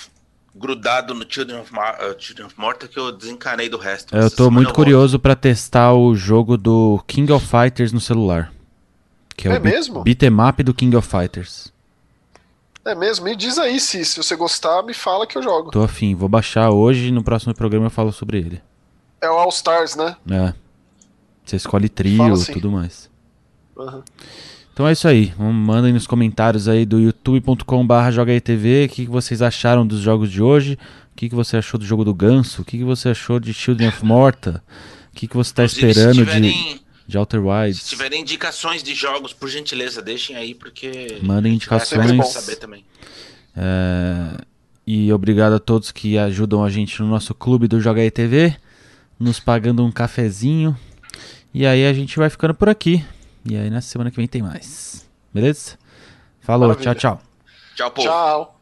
grudado 0.55 1.15
no 1.15 1.25
Children 1.29 1.61
of, 1.61 1.73
Mar 1.73 1.99
uh, 2.01 2.15
Children 2.21 2.47
of 2.47 2.59
Morta 2.59 2.89
que 2.89 2.99
eu 2.99 3.13
desencanei 3.13 3.69
do 3.69 3.79
resto. 3.79 4.17
Eu 4.17 4.31
tô 4.31 4.51
muito 4.51 4.67
volto. 4.67 4.77
curioso 4.77 5.19
pra 5.19 5.37
testar 5.37 5.93
o 5.95 6.15
jogo 6.15 6.57
do 6.57 7.03
King 7.07 7.31
of 7.33 7.47
Fighters 7.47 7.93
no 7.93 8.01
celular. 8.01 8.53
Que 9.37 9.49
é, 9.49 9.53
É 9.53 9.59
o 9.59 9.61
beat- 9.61 9.75
mesmo? 9.75 10.03
beat'em 10.03 10.31
up 10.49 10.63
do 10.63 10.75
King 10.75 10.97
of 10.97 11.07
Fighters. 11.09 11.73
É 12.85 12.95
mesmo? 12.95 13.25
Me 13.27 13.37
diz 13.37 13.59
aí 13.59 13.79
se, 13.79 14.03
se 14.05 14.17
você 14.17 14.35
gostar, 14.35 14.83
me 14.83 14.95
fala 14.95 15.27
que 15.27 15.37
eu 15.37 15.43
jogo. 15.43 15.71
Tô 15.71 15.83
afim, 15.83 16.15
vou 16.15 16.29
baixar 16.29 16.71
hoje 16.71 17.09
e 17.09 17.13
no 17.13 17.23
próximo 17.23 17.55
programa 17.55 17.87
eu 17.87 17.91
falo 17.91 18.11
sobre 18.13 18.39
ele. 18.39 18.63
É 19.21 19.29
o 19.29 19.35
All 19.35 19.51
Stars, 19.51 19.95
né? 19.95 20.17
É. 20.31 20.55
Você 21.45 21.57
escolhe 21.57 21.89
trio 21.89 22.29
e 22.29 22.33
assim. 22.33 22.53
tudo 22.55 22.71
mais. 22.71 23.11
Aham. 23.79 24.03
Então 24.79 24.87
é 24.87 24.93
isso 24.93 25.09
aí. 25.09 25.35
Mandem 25.37 25.93
nos 25.93 26.07
comentários 26.07 26.69
aí 26.69 26.87
do 26.87 27.01
youtube.com.br 27.01 28.13
jogaetv 28.13 28.85
o 28.85 28.89
que, 28.89 29.05
que 29.07 29.11
vocês 29.11 29.43
acharam 29.43 29.85
dos 29.85 29.99
jogos 29.99 30.31
de 30.31 30.41
hoje. 30.41 30.79
O 31.13 31.17
que, 31.17 31.29
que 31.29 31.35
você 31.35 31.57
achou 31.57 31.81
do 31.81 31.85
jogo 31.85 32.05
do 32.05 32.15
Ganso. 32.15 32.63
O 32.63 32.65
que, 32.65 32.79
que 32.79 32.85
você 32.85 33.09
achou 33.09 33.41
de 33.41 33.53
Children 33.53 33.89
of 33.89 34.05
Morta. 34.05 34.63
O 35.13 35.17
que, 35.17 35.27
que 35.27 35.37
você 35.37 35.53
tá 35.53 35.65
Inclusive, 35.65 35.89
esperando 35.89 36.15
se 36.15 36.21
de, 36.21 36.27
tiverem, 36.27 36.81
de 37.09 37.19
Outer 37.19 37.45
Wilds. 37.45 37.83
se 37.83 37.89
tiverem 37.89 38.21
indicações 38.21 38.81
de 38.81 38.95
jogos, 38.95 39.33
por 39.33 39.49
gentileza, 39.49 40.01
deixem 40.01 40.37
aí, 40.37 40.55
porque. 40.55 41.19
Mandem 41.23 41.51
a 41.51 41.55
gente 41.55 41.69
vai 41.69 41.79
indicações. 41.81 42.29
saber 42.29 42.55
também. 42.55 42.85
É, 43.57 44.37
E 44.87 45.13
obrigado 45.13 45.55
a 45.55 45.59
todos 45.59 45.91
que 45.91 46.17
ajudam 46.17 46.63
a 46.63 46.71
gente 46.71 47.03
no 47.03 47.09
nosso 47.09 47.35
clube 47.35 47.67
do 47.67 47.81
Joga 47.81 48.01
aí 48.01 48.13
TV, 48.13 48.55
nos 49.19 49.41
pagando 49.41 49.85
um 49.85 49.91
cafezinho. 49.91 50.79
E 51.53 51.67
aí 51.67 51.85
a 51.85 51.93
gente 51.93 52.17
vai 52.17 52.31
ficando 52.31 52.55
por 52.55 52.69
aqui. 52.69 53.05
E 53.51 53.57
aí 53.57 53.71
na 53.71 53.81
semana 53.81 54.11
que 54.11 54.17
vem 54.17 54.29
tem 54.29 54.43
mais. 54.43 55.09
Beleza? 55.33 55.79
Falou, 56.41 56.69
Maravilha. 56.69 56.95
tchau, 56.95 57.17
tchau. 57.17 57.23
Tchau, 57.75 57.91
povo. 57.91 58.09
Tchau. 58.09 58.58